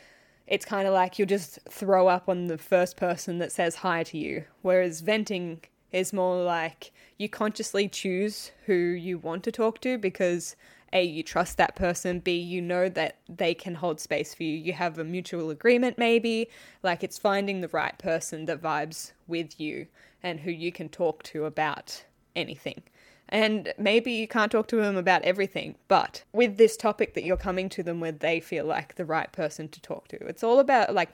it's 0.45 0.65
kind 0.65 0.88
of 0.88 0.93
like 0.93 1.17
you'll 1.17 1.28
just 1.28 1.60
throw 1.69 2.08
up 2.08 2.28
on 2.28 2.47
the 2.47 2.58
first 2.58 2.97
person 2.97 3.39
that 3.39 3.52
says 3.52 3.76
hi 3.76 4.04
to 4.04 4.17
you. 4.17 4.43
Whereas 4.62 5.02
venting 5.02 5.62
is 5.91 6.12
more 6.12 6.43
like 6.43 6.91
you 7.17 7.30
consciously 7.30 7.88
choose 7.88 8.52
who 8.65 8.73
you 8.73 9.17
want 9.17 9.43
to 9.43 9.52
talk 9.52 9.80
to 9.82 9.97
because 9.97 10.56
a, 10.94 11.04
you 11.04 11.24
trust 11.24 11.58
that 11.58 11.76
person. 11.76 12.20
B, 12.20 12.38
you 12.38 12.62
know 12.62 12.88
that 12.88 13.18
they 13.28 13.54
can 13.54 13.76
hold 13.76 14.00
space 14.00 14.34
for 14.34 14.44
you. 14.44 14.56
You 14.56 14.74
have 14.74 15.00
a 15.00 15.04
mutual 15.04 15.50
agreement, 15.50 15.98
maybe. 15.98 16.50
Like 16.84 17.04
it's 17.04 17.18
finding 17.18 17.62
the 17.62 17.68
right 17.70 17.98
person 17.98 18.46
that 18.46 18.62
vibes 18.62 19.12
with 19.28 19.60
you 19.60 19.88
and 20.22 20.40
who 20.40 20.52
you 20.52 20.72
can 20.72 20.90
talk 20.90 21.24
to 21.24 21.46
about 21.46 22.06
anything. 22.36 22.84
And 23.30 23.74
maybe 23.80 24.12
you 24.12 24.28
can't 24.28 24.52
talk 24.52 24.68
to 24.68 24.76
them 24.76 24.96
about 24.96 25.24
everything, 25.24 25.76
but 25.88 26.24
with 26.34 26.58
this 26.58 26.78
topic 26.78 27.16
that 27.16 27.24
you're 27.24 27.36
coming 27.36 27.68
to 27.70 27.82
them 27.82 28.00
with, 28.00 28.20
they 28.20 28.40
feel 28.40 28.66
like 28.66 28.96
the 28.96 29.06
right 29.06 29.32
person 29.32 29.68
to 29.70 29.82
talk 29.82 30.08
to. 30.10 30.18
It's 30.28 30.44
all 30.44 30.60
about 30.60 30.94
like, 30.94 31.10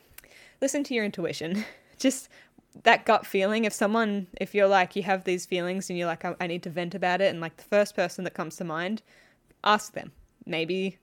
listen 0.61 0.83
to 0.85 0.93
your 0.93 1.05
intuition. 1.05 1.63
Just 1.97 2.29
that 2.83 3.05
gut 3.05 3.25
feeling 3.25 3.65
if 3.65 3.73
someone 3.73 4.27
if 4.39 4.53
you're 4.53 4.67
like 4.67 4.95
you 4.95 5.03
have 5.03 5.23
these 5.23 5.45
feelings 5.45 5.89
and 5.89 5.97
you're 5.97 6.07
like 6.07 6.23
I, 6.23 6.35
I, 6.39 6.47
need 6.47 6.63
to 6.63 6.69
vent 6.69 6.93
about 6.93 7.19
it 7.19 7.25
and 7.25 7.41
like 7.41 7.57
the 7.57 7.63
first 7.63 7.95
person 7.95 8.23
that 8.23 8.35
comes 8.35 8.57
to 8.57 8.63
mind 8.63 9.01
ask 9.63 9.93
them. 9.93 10.11
Maybe 10.45 10.97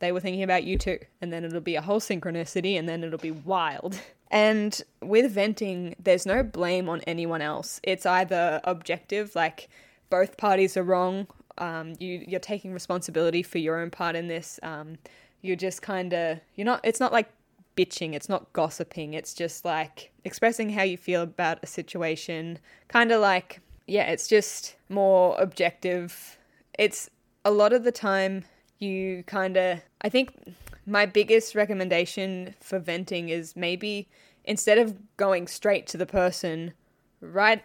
they 0.00 0.12
were 0.12 0.20
thinking 0.20 0.42
about 0.42 0.64
you 0.64 0.76
too. 0.76 0.98
And 1.20 1.32
then 1.32 1.44
it'll 1.44 1.60
be 1.60 1.76
a 1.76 1.82
whole 1.82 2.00
synchronicity 2.00 2.78
and 2.78 2.88
then 2.88 3.04
it'll 3.04 3.18
be 3.18 3.30
wild. 3.30 4.00
And 4.32 4.80
with 5.02 5.32
venting, 5.32 5.96
there's 6.00 6.24
no 6.24 6.44
blame 6.44 6.88
on 6.88 7.00
anyone 7.00 7.42
else. 7.42 7.80
It's 7.82 8.06
either 8.06 8.60
objective, 8.62 9.34
like 9.34 9.68
both 10.08 10.36
parties 10.36 10.76
are 10.76 10.84
wrong. 10.84 11.26
Um, 11.58 11.94
you 11.98 12.24
you're 12.28 12.38
taking 12.38 12.72
responsibility 12.72 13.42
for 13.42 13.58
your 13.58 13.80
own 13.80 13.90
part 13.90 14.14
in 14.14 14.28
this. 14.28 14.60
Um, 14.62 14.98
you're 15.42 15.56
just 15.56 15.82
kind 15.82 16.12
of 16.12 16.38
you're 16.54 16.64
not. 16.64 16.80
It's 16.84 17.00
not 17.00 17.12
like 17.12 17.28
bitching. 17.76 18.14
It's 18.14 18.28
not 18.28 18.52
gossiping. 18.52 19.14
It's 19.14 19.34
just 19.34 19.64
like 19.64 20.12
expressing 20.24 20.70
how 20.70 20.82
you 20.82 20.96
feel 20.96 21.22
about 21.22 21.58
a 21.64 21.66
situation. 21.66 22.60
Kind 22.86 23.10
of 23.10 23.20
like 23.20 23.60
yeah. 23.88 24.04
It's 24.12 24.28
just 24.28 24.76
more 24.88 25.36
objective. 25.40 26.38
It's 26.78 27.10
a 27.44 27.50
lot 27.50 27.72
of 27.72 27.84
the 27.84 27.92
time 27.92 28.44
you 28.78 29.22
kind 29.26 29.56
of 29.56 29.80
I 30.02 30.08
think 30.08 30.54
my 30.86 31.06
biggest 31.06 31.54
recommendation 31.54 32.54
for 32.60 32.78
venting 32.78 33.28
is 33.28 33.54
maybe 33.54 34.08
instead 34.44 34.78
of 34.78 34.96
going 35.16 35.46
straight 35.46 35.86
to 35.88 35.96
the 35.96 36.06
person, 36.06 36.72
write 37.20 37.62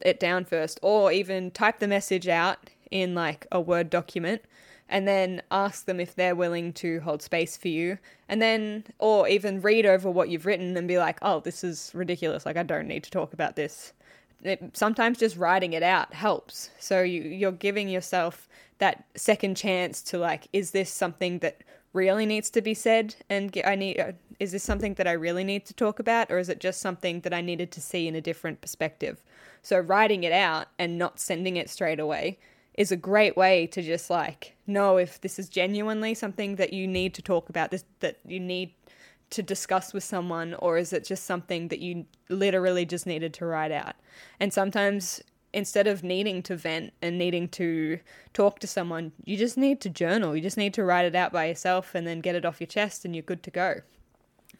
it 0.00 0.20
down 0.20 0.44
first 0.44 0.78
or 0.82 1.12
even 1.12 1.50
type 1.50 1.80
the 1.80 1.88
message 1.88 2.28
out 2.28 2.70
in 2.90 3.14
like 3.14 3.46
a 3.50 3.60
Word 3.60 3.90
document 3.90 4.42
and 4.88 5.08
then 5.08 5.42
ask 5.50 5.86
them 5.86 5.98
if 5.98 6.14
they're 6.14 6.34
willing 6.34 6.72
to 6.74 7.00
hold 7.00 7.22
space 7.22 7.56
for 7.56 7.68
you. 7.68 7.98
And 8.28 8.42
then, 8.42 8.84
or 8.98 9.26
even 9.26 9.62
read 9.62 9.86
over 9.86 10.10
what 10.10 10.28
you've 10.28 10.44
written 10.44 10.76
and 10.76 10.86
be 10.86 10.98
like, 10.98 11.18
oh, 11.22 11.40
this 11.40 11.64
is 11.64 11.90
ridiculous. 11.94 12.44
Like, 12.44 12.58
I 12.58 12.62
don't 12.62 12.86
need 12.86 13.02
to 13.04 13.10
talk 13.10 13.32
about 13.32 13.56
this. 13.56 13.94
It, 14.42 14.76
sometimes 14.76 15.18
just 15.18 15.36
writing 15.36 15.72
it 15.72 15.82
out 15.82 16.12
helps. 16.12 16.70
So 16.78 17.02
you, 17.02 17.22
you're 17.22 17.52
giving 17.52 17.88
yourself 17.88 18.48
that 18.82 19.04
second 19.14 19.56
chance 19.56 20.02
to 20.02 20.18
like, 20.18 20.48
is 20.52 20.72
this 20.72 20.90
something 20.90 21.38
that 21.38 21.62
really 21.92 22.26
needs 22.26 22.50
to 22.50 22.60
be 22.60 22.74
said? 22.74 23.14
And 23.30 23.56
I 23.64 23.76
need, 23.76 24.00
uh, 24.00 24.10
is 24.40 24.50
this 24.50 24.64
something 24.64 24.94
that 24.94 25.06
I 25.06 25.12
really 25.12 25.44
need 25.44 25.64
to 25.66 25.72
talk 25.74 26.00
about, 26.00 26.32
or 26.32 26.38
is 26.38 26.48
it 26.48 26.58
just 26.58 26.80
something 26.80 27.20
that 27.20 27.32
I 27.32 27.42
needed 27.42 27.70
to 27.70 27.80
see 27.80 28.08
in 28.08 28.16
a 28.16 28.20
different 28.20 28.60
perspective? 28.60 29.22
So 29.62 29.78
writing 29.78 30.24
it 30.24 30.32
out 30.32 30.66
and 30.80 30.98
not 30.98 31.20
sending 31.20 31.56
it 31.56 31.70
straight 31.70 32.00
away 32.00 32.40
is 32.74 32.90
a 32.90 32.96
great 32.96 33.36
way 33.36 33.68
to 33.68 33.82
just 33.82 34.10
like 34.10 34.56
know 34.66 34.96
if 34.96 35.20
this 35.20 35.38
is 35.38 35.48
genuinely 35.48 36.12
something 36.12 36.56
that 36.56 36.72
you 36.72 36.88
need 36.88 37.14
to 37.14 37.22
talk 37.22 37.48
about 37.48 37.70
this 37.70 37.84
that 38.00 38.18
you 38.26 38.40
need 38.40 38.72
to 39.30 39.42
discuss 39.42 39.92
with 39.92 40.02
someone 40.02 40.54
or 40.54 40.76
is 40.76 40.92
it 40.92 41.04
just 41.04 41.24
something 41.24 41.68
that 41.68 41.80
you 41.80 42.06
literally 42.30 42.86
just 42.86 43.06
needed 43.06 43.34
to 43.34 43.44
write 43.44 43.70
out 43.70 43.94
and 44.40 44.52
sometimes 44.52 45.22
instead 45.52 45.86
of 45.86 46.02
needing 46.02 46.42
to 46.42 46.56
vent 46.56 46.92
and 47.02 47.18
needing 47.18 47.48
to 47.48 48.00
talk 48.32 48.58
to 48.60 48.66
someone, 48.66 49.12
you 49.24 49.36
just 49.36 49.56
need 49.56 49.80
to 49.82 49.90
journal. 49.90 50.34
You 50.34 50.42
just 50.42 50.56
need 50.56 50.74
to 50.74 50.84
write 50.84 51.04
it 51.04 51.14
out 51.14 51.32
by 51.32 51.46
yourself 51.46 51.94
and 51.94 52.06
then 52.06 52.20
get 52.20 52.34
it 52.34 52.44
off 52.44 52.60
your 52.60 52.66
chest 52.66 53.04
and 53.04 53.14
you're 53.14 53.22
good 53.22 53.42
to 53.42 53.50
go. 53.50 53.80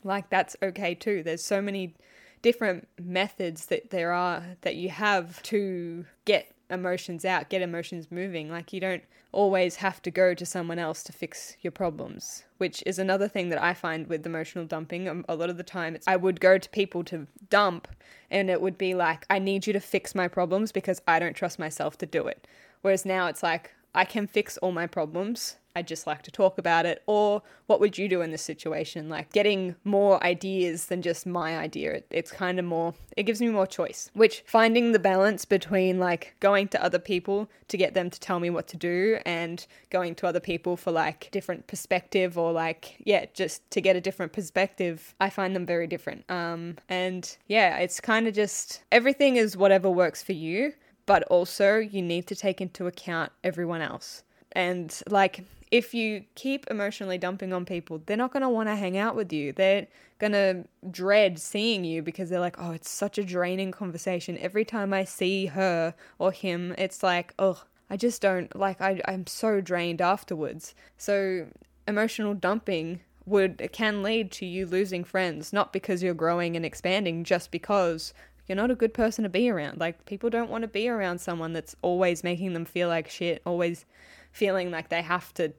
Like 0.04 0.30
that's 0.30 0.56
okay 0.62 0.94
too. 0.94 1.22
There's 1.22 1.42
so 1.42 1.62
many 1.62 1.94
different 2.42 2.88
methods 3.00 3.66
that 3.66 3.90
there 3.90 4.12
are 4.12 4.42
that 4.62 4.74
you 4.74 4.90
have 4.90 5.42
to 5.44 6.04
get 6.24 6.52
emotions 6.72 7.24
out, 7.24 7.48
get 7.48 7.62
emotions 7.62 8.08
moving. 8.10 8.50
Like 8.50 8.72
you 8.72 8.80
don't 8.80 9.02
always 9.30 9.76
have 9.76 10.02
to 10.02 10.10
go 10.10 10.34
to 10.34 10.44
someone 10.44 10.78
else 10.78 11.02
to 11.04 11.12
fix 11.12 11.56
your 11.60 11.70
problems, 11.70 12.44
which 12.58 12.82
is 12.86 12.98
another 12.98 13.28
thing 13.28 13.48
that 13.48 13.62
I 13.62 13.74
find 13.74 14.06
with 14.06 14.26
emotional 14.26 14.64
dumping. 14.64 15.08
Um, 15.08 15.24
a 15.28 15.34
lot 15.34 15.50
of 15.50 15.56
the 15.56 15.62
time, 15.62 15.96
I 16.06 16.16
would 16.16 16.40
go 16.40 16.58
to 16.58 16.70
people 16.70 17.02
to 17.04 17.26
dump, 17.48 17.88
and 18.30 18.50
it 18.50 18.60
would 18.60 18.78
be 18.78 18.94
like, 18.94 19.24
I 19.30 19.38
need 19.38 19.66
you 19.66 19.72
to 19.72 19.80
fix 19.80 20.14
my 20.14 20.28
problems 20.28 20.72
because 20.72 21.00
I 21.06 21.18
don't 21.18 21.36
trust 21.36 21.58
myself 21.58 21.96
to 21.98 22.06
do 22.06 22.26
it. 22.26 22.46
Whereas 22.82 23.04
now 23.04 23.26
it's 23.26 23.42
like, 23.42 23.72
I 23.94 24.04
can 24.04 24.26
fix 24.26 24.56
all 24.58 24.72
my 24.72 24.86
problems. 24.86 25.56
I 25.74 25.82
just 25.82 26.06
like 26.06 26.22
to 26.22 26.30
talk 26.30 26.58
about 26.58 26.86
it. 26.86 27.02
Or 27.06 27.42
what 27.66 27.80
would 27.80 27.96
you 27.96 28.08
do 28.08 28.20
in 28.20 28.30
this 28.30 28.42
situation? 28.42 29.08
Like 29.08 29.32
getting 29.32 29.74
more 29.84 30.22
ideas 30.22 30.86
than 30.86 31.02
just 31.02 31.26
my 31.26 31.56
idea. 31.56 31.92
It, 31.92 32.06
it's 32.10 32.30
kind 32.30 32.58
of 32.58 32.64
more, 32.64 32.94
it 33.16 33.22
gives 33.22 33.40
me 33.40 33.48
more 33.48 33.66
choice. 33.66 34.10
Which 34.12 34.42
finding 34.46 34.92
the 34.92 34.98
balance 34.98 35.44
between 35.44 35.98
like 35.98 36.34
going 36.40 36.68
to 36.68 36.84
other 36.84 36.98
people 36.98 37.48
to 37.68 37.76
get 37.76 37.94
them 37.94 38.10
to 38.10 38.20
tell 38.20 38.38
me 38.38 38.50
what 38.50 38.68
to 38.68 38.76
do 38.76 39.18
and 39.24 39.66
going 39.90 40.14
to 40.16 40.26
other 40.26 40.40
people 40.40 40.76
for 40.76 40.90
like 40.90 41.30
different 41.30 41.66
perspective 41.66 42.36
or 42.36 42.52
like, 42.52 42.96
yeah, 43.04 43.26
just 43.32 43.68
to 43.70 43.80
get 43.80 43.96
a 43.96 44.00
different 44.00 44.32
perspective, 44.32 45.14
I 45.20 45.30
find 45.30 45.56
them 45.56 45.64
very 45.64 45.86
different. 45.86 46.30
Um, 46.30 46.76
and 46.88 47.36
yeah, 47.46 47.78
it's 47.78 48.00
kind 48.00 48.26
of 48.26 48.34
just 48.34 48.82
everything 48.92 49.36
is 49.36 49.56
whatever 49.56 49.90
works 49.90 50.22
for 50.22 50.32
you 50.32 50.74
but 51.12 51.24
also 51.24 51.76
you 51.76 52.00
need 52.00 52.26
to 52.26 52.34
take 52.34 52.58
into 52.62 52.86
account 52.86 53.30
everyone 53.44 53.82
else. 53.82 54.22
And 54.52 54.98
like 55.10 55.44
if 55.70 55.92
you 55.92 56.24
keep 56.36 56.66
emotionally 56.70 57.18
dumping 57.18 57.52
on 57.52 57.66
people, 57.66 58.00
they're 58.06 58.16
not 58.16 58.32
going 58.32 58.40
to 58.42 58.48
want 58.48 58.70
to 58.70 58.76
hang 58.76 58.96
out 58.96 59.14
with 59.14 59.30
you. 59.30 59.52
They're 59.52 59.88
going 60.18 60.32
to 60.32 60.64
dread 60.90 61.38
seeing 61.38 61.84
you 61.84 62.00
because 62.00 62.30
they're 62.30 62.40
like, 62.40 62.56
oh, 62.58 62.70
it's 62.70 62.88
such 62.88 63.18
a 63.18 63.24
draining 63.24 63.72
conversation. 63.72 64.38
Every 64.38 64.64
time 64.64 64.94
I 64.94 65.04
see 65.04 65.44
her 65.44 65.94
or 66.18 66.32
him, 66.32 66.74
it's 66.78 67.02
like, 67.02 67.34
oh, 67.38 67.62
I 67.90 67.98
just 67.98 68.22
don't 68.22 68.56
like, 68.56 68.80
I, 68.80 69.02
I'm 69.06 69.26
so 69.26 69.60
drained 69.60 70.00
afterwards. 70.00 70.74
So, 70.96 71.46
emotional 71.86 72.32
dumping 72.32 73.00
would 73.26 73.68
can 73.72 74.02
lead 74.02 74.30
to 74.32 74.46
you 74.46 74.66
losing 74.66 75.04
friends 75.04 75.52
not 75.52 75.72
because 75.72 76.02
you're 76.02 76.14
growing 76.14 76.56
and 76.56 76.66
expanding 76.66 77.22
just 77.22 77.50
because 77.52 78.12
you're 78.46 78.56
not 78.56 78.70
a 78.70 78.74
good 78.74 78.92
person 78.92 79.22
to 79.22 79.28
be 79.28 79.48
around 79.48 79.78
like 79.78 80.04
people 80.04 80.30
don't 80.30 80.50
want 80.50 80.62
to 80.62 80.68
be 80.68 80.88
around 80.88 81.20
someone 81.20 81.52
that's 81.52 81.76
always 81.82 82.24
making 82.24 82.52
them 82.52 82.64
feel 82.64 82.88
like 82.88 83.08
shit 83.08 83.40
always 83.46 83.84
feeling 84.32 84.70
like 84.70 84.88
they 84.88 85.02
have 85.02 85.32
to 85.34 85.52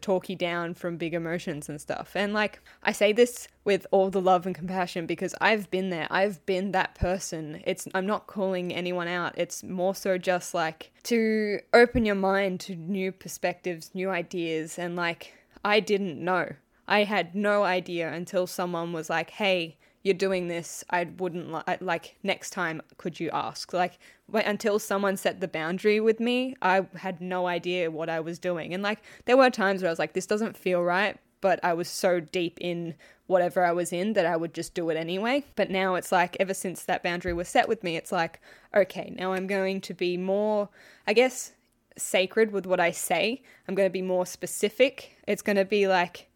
talk 0.00 0.28
you 0.28 0.36
down 0.36 0.74
from 0.74 0.96
big 0.96 1.14
emotions 1.14 1.68
and 1.68 1.80
stuff. 1.80 2.12
And 2.14 2.32
like 2.32 2.60
I 2.82 2.92
say 2.92 3.12
this 3.12 3.48
with 3.64 3.86
all 3.90 4.10
the 4.10 4.20
love 4.20 4.46
and 4.46 4.54
compassion 4.54 5.06
because 5.06 5.34
I've 5.40 5.70
been 5.70 5.90
there. 5.90 6.06
I've 6.10 6.44
been 6.46 6.72
that 6.72 6.94
person. 6.94 7.62
It's 7.66 7.88
I'm 7.94 8.06
not 8.06 8.26
calling 8.26 8.72
anyone 8.72 9.08
out. 9.08 9.36
It's 9.36 9.62
more 9.64 9.94
so 9.94 10.18
just 10.18 10.54
like 10.54 10.92
to 11.04 11.60
open 11.72 12.04
your 12.04 12.14
mind 12.14 12.60
to 12.60 12.76
new 12.76 13.10
perspectives, 13.10 13.90
new 13.94 14.10
ideas 14.10 14.78
and 14.78 14.96
like 14.96 15.34
I 15.64 15.80
didn't 15.80 16.22
know. 16.22 16.50
I 16.86 17.04
had 17.04 17.34
no 17.34 17.64
idea 17.64 18.12
until 18.12 18.46
someone 18.46 18.92
was 18.92 19.08
like, 19.08 19.30
"Hey, 19.30 19.78
you're 20.04 20.14
doing 20.14 20.48
this, 20.48 20.84
I 20.90 21.04
wouldn't 21.04 21.50
li- 21.50 21.76
like 21.80 22.14
next 22.22 22.50
time 22.50 22.82
could 22.98 23.18
you 23.18 23.30
ask? 23.32 23.72
Like 23.72 23.98
until 24.32 24.78
someone 24.78 25.16
set 25.16 25.40
the 25.40 25.48
boundary 25.48 25.98
with 25.98 26.20
me, 26.20 26.54
I 26.60 26.86
had 26.94 27.22
no 27.22 27.46
idea 27.46 27.90
what 27.90 28.10
I 28.10 28.20
was 28.20 28.38
doing. 28.38 28.74
And 28.74 28.82
like 28.82 29.00
there 29.24 29.38
were 29.38 29.48
times 29.48 29.80
where 29.80 29.88
I 29.88 29.92
was 29.92 29.98
like 29.98 30.12
this 30.12 30.26
doesn't 30.26 30.58
feel 30.58 30.82
right, 30.82 31.16
but 31.40 31.58
I 31.64 31.72
was 31.72 31.88
so 31.88 32.20
deep 32.20 32.58
in 32.60 32.94
whatever 33.26 33.64
I 33.64 33.72
was 33.72 33.94
in 33.94 34.12
that 34.12 34.26
I 34.26 34.36
would 34.36 34.52
just 34.52 34.74
do 34.74 34.90
it 34.90 34.98
anyway. 34.98 35.42
But 35.56 35.70
now 35.70 35.94
it's 35.94 36.12
like 36.12 36.36
ever 36.38 36.52
since 36.52 36.84
that 36.84 37.02
boundary 37.02 37.32
was 37.32 37.48
set 37.48 37.66
with 37.66 37.82
me, 37.82 37.96
it's 37.96 38.12
like 38.12 38.40
okay, 38.76 39.14
now 39.16 39.32
I'm 39.32 39.46
going 39.46 39.80
to 39.80 39.94
be 39.94 40.18
more 40.18 40.68
I 41.06 41.14
guess 41.14 41.52
sacred 41.96 42.52
with 42.52 42.66
what 42.66 42.78
I 42.78 42.90
say. 42.90 43.40
I'm 43.66 43.74
going 43.74 43.88
to 43.88 43.92
be 43.92 44.02
more 44.02 44.26
specific. 44.26 45.16
It's 45.26 45.42
going 45.42 45.56
to 45.56 45.64
be 45.64 45.88
like 45.88 46.28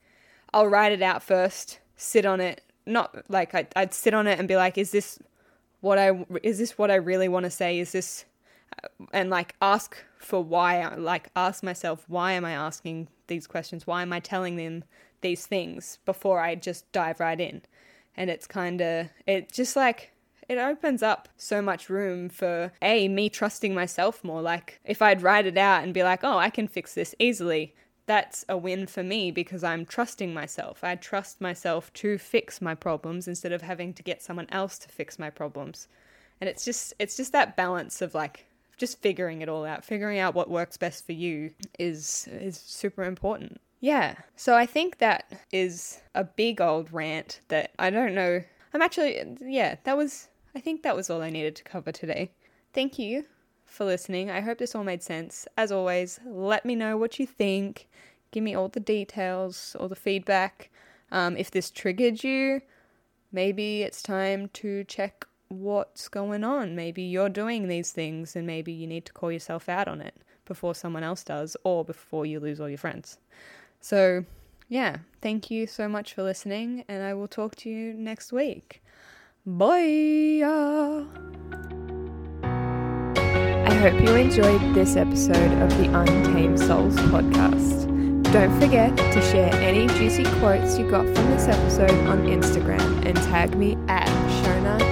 I'll 0.55 0.69
write 0.69 0.93
it 0.93 1.03
out 1.03 1.23
first, 1.23 1.81
sit 1.99 2.25
on 2.25 2.41
it, 2.41 2.63
not 2.89 3.25
like 3.29 3.55
I'd, 3.55 3.69
I'd 3.77 3.95
sit 3.95 4.15
on 4.15 4.27
it 4.27 4.39
and 4.39 4.49
be 4.49 4.57
like, 4.57 4.79
is 4.79 4.91
this 4.91 5.19
what 5.81 5.99
I 5.99 6.25
is 6.43 6.59
this 6.59 6.77
what 6.77 6.91
I 6.91 6.97
really 6.97 7.29
want 7.29 7.45
to 7.45 7.51
say? 7.51 7.79
Is 7.79 7.93
this 7.93 8.25
uh, 8.83 8.89
and 9.13 9.31
like 9.31 9.55
ask 9.63 9.97
for 10.19 10.43
why 10.43 10.87
like 10.97 11.29
ask 11.37 11.63
myself 11.63 12.05
why 12.09 12.33
am 12.33 12.45
I 12.45 12.53
asking 12.53 13.09
these 13.29 13.47
questions? 13.47 13.87
Why 13.87 14.03
am 14.03 14.13
I 14.13 14.21
telling 14.21 14.57
them 14.57 14.85
these 15.21 15.47
things 15.47 15.99
before 16.05 16.41
I 16.41 16.55
just 16.55 16.91
dive 16.93 17.21
right 17.21 17.41
in? 17.41 17.63
And 18.17 18.31
it's 18.31 18.47
kind 18.47 18.81
of 18.81 19.09
it 19.27 19.53
just 19.53 19.77
like 19.77 20.13
it 20.49 20.59
opens 20.59 21.03
up 21.03 21.29
so 21.37 21.61
much 21.61 21.91
room 21.91 22.29
for 22.29 22.73
a 22.81 23.07
me 23.07 23.29
trusting 23.29 23.75
myself 23.75 24.25
more 24.25 24.41
like 24.41 24.81
if 24.85 25.03
I'd 25.03 25.23
write 25.23 25.47
it 25.47 25.59
out 25.59 25.85
and 25.85 25.95
be 25.95 26.03
like, 26.03 26.25
"Oh, 26.25 26.39
I 26.39 26.51
can 26.51 26.67
fix 26.67 26.95
this 26.95 27.15
easily." 27.19 27.75
That's 28.09 28.43
a 28.49 28.57
win 28.57 28.87
for 28.87 29.03
me 29.03 29.31
because 29.31 29.63
I'm 29.63 29.85
trusting 29.85 30.33
myself. 30.33 30.83
I 30.83 30.97
trust 30.97 31.43
myself 31.43 31.93
to 31.93 32.17
fix 32.17 32.61
my 32.63 32.75
problems 32.75 33.29
instead 33.29 33.53
of 33.53 33.61
having 33.61 33.93
to 33.93 34.03
get 34.03 34.23
someone 34.23 34.49
else 34.51 34.79
to 34.79 34.89
fix 34.89 35.19
my 35.19 35.29
problems. 35.29 35.89
And 36.41 36.49
it's 36.49 36.65
just 36.65 36.95
it's 36.99 37.19
just 37.19 37.33
that 37.33 37.55
balance 37.55 38.01
of 38.01 38.15
like 38.15 38.47
just 38.79 39.03
figuring 39.03 39.43
it 39.43 39.49
all 39.51 39.67
out, 39.67 39.85
figuring 39.85 40.19
out 40.19 40.35
what 40.35 40.49
works 40.49 40.79
best 40.79 41.05
for 41.05 41.13
you 41.13 41.51
is 41.79 42.27
is 42.33 42.57
super 42.59 43.05
important. 43.05 43.61
Yeah. 43.81 44.15
So 44.37 44.57
I 44.57 44.65
think 44.65 44.99
that 44.99 45.31
is 45.53 46.01
a 46.15 46.25
big 46.25 46.63
old 46.63 46.91
rant 46.91 47.41
that 47.49 47.73
I 47.79 47.91
don't 47.91 48.15
know. 48.15 48.43
I'm 48.73 48.83
actually 48.83 49.37
yeah, 49.43 49.77
that 49.85 49.99
was 49.99 50.29
I 50.55 50.61
think 50.61 50.83
that 50.83 50.97
was 50.97 51.11
all 51.11 51.21
I 51.21 51.29
needed 51.29 51.57
to 51.57 51.63
cover 51.63 51.93
today. 51.93 52.33
Thank 52.73 52.99
you 52.99 53.27
for 53.69 53.85
listening. 53.85 54.31
I 54.31 54.41
hope 54.41 54.59
this 54.59 54.75
all 54.75 54.85
made 54.85 55.03
sense. 55.03 55.47
As 55.57 55.71
always, 55.71 56.19
let 56.27 56.65
me 56.65 56.75
know 56.75 56.97
what 56.97 57.19
you 57.19 57.27
think. 57.27 57.89
Give 58.31 58.43
me 58.43 58.55
all 58.55 58.69
the 58.69 58.81
details, 58.81 59.77
all 59.79 59.89
the 59.89 59.97
feedback. 59.97 60.71
Um, 61.11 61.37
if 61.37 61.51
this 61.51 61.71
triggered 61.71 62.23
you, 62.25 62.63
maybe 63.33 63.83
it's 63.83 64.03
time 64.03 64.49
to 64.55 64.85
check 64.85 65.27
what's 65.49 66.09
going 66.09 66.45
on. 66.45 66.75
Maybe 66.75 67.03
you're 67.03 67.29
doing 67.29 67.69
these 67.69 67.93
things 67.93 68.37
and 68.37 68.47
maybe 68.47 68.73
you 68.73 68.87
need 68.87 69.07
to 69.07 69.13
call 69.13 69.33
yourself 69.33 69.69
out 69.69 69.89
on 69.89 70.01
it 70.01 70.15
before 70.45 70.75
someone 70.75 71.03
else 71.03 71.23
does 71.23 71.57
or 71.65 71.85
before 71.85 72.27
you 72.27 72.41
lose 72.41 72.61
all 72.61 72.69
your 72.69 72.79
friends. 72.79 73.19
So, 73.81 74.25
yeah, 74.69 74.99
thank 75.23 75.51
you 75.51 75.67
so 75.67 75.89
much 75.89 76.15
for 76.15 76.23
listening, 76.23 76.85
and 76.89 77.03
I 77.03 77.15
will 77.15 77.29
talk 77.29 77.55
to 77.57 77.71
you 77.71 77.95
next 77.95 78.33
week. 78.33 78.83
Bye 79.47 80.43
hope 83.79 84.01
you 84.03 84.13
enjoyed 84.17 84.75
this 84.75 84.97
episode 84.97 85.53
of 85.63 85.71
the 85.79 85.85
Untamed 85.97 86.59
Souls 86.59 86.97
podcast. 86.97 87.85
Don't 88.33 88.61
forget 88.61 88.97
to 88.97 89.23
share 89.23 89.55
any 89.55 89.87
juicy 89.87 90.25
quotes 90.41 90.77
you 90.77 90.91
got 90.91 91.07
from 91.07 91.31
this 91.31 91.47
episode 91.47 91.93
on 92.09 92.27
Instagram 92.27 93.07
and 93.07 93.17
tag 93.17 93.57
me 93.57 93.79
at 93.87 94.09
Shona 94.43 94.79
D 94.79 94.85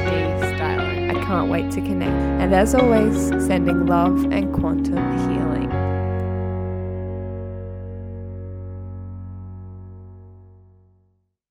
Styler. 0.55 1.11
I 1.11 1.25
can't 1.25 1.51
wait 1.51 1.73
to 1.73 1.81
connect. 1.81 2.13
And 2.41 2.55
as 2.55 2.77
always, 2.77 3.29
sending 3.45 3.87
love 3.87 4.25
and 4.27 4.55
quantum 4.55 5.19
healing. 5.19 5.46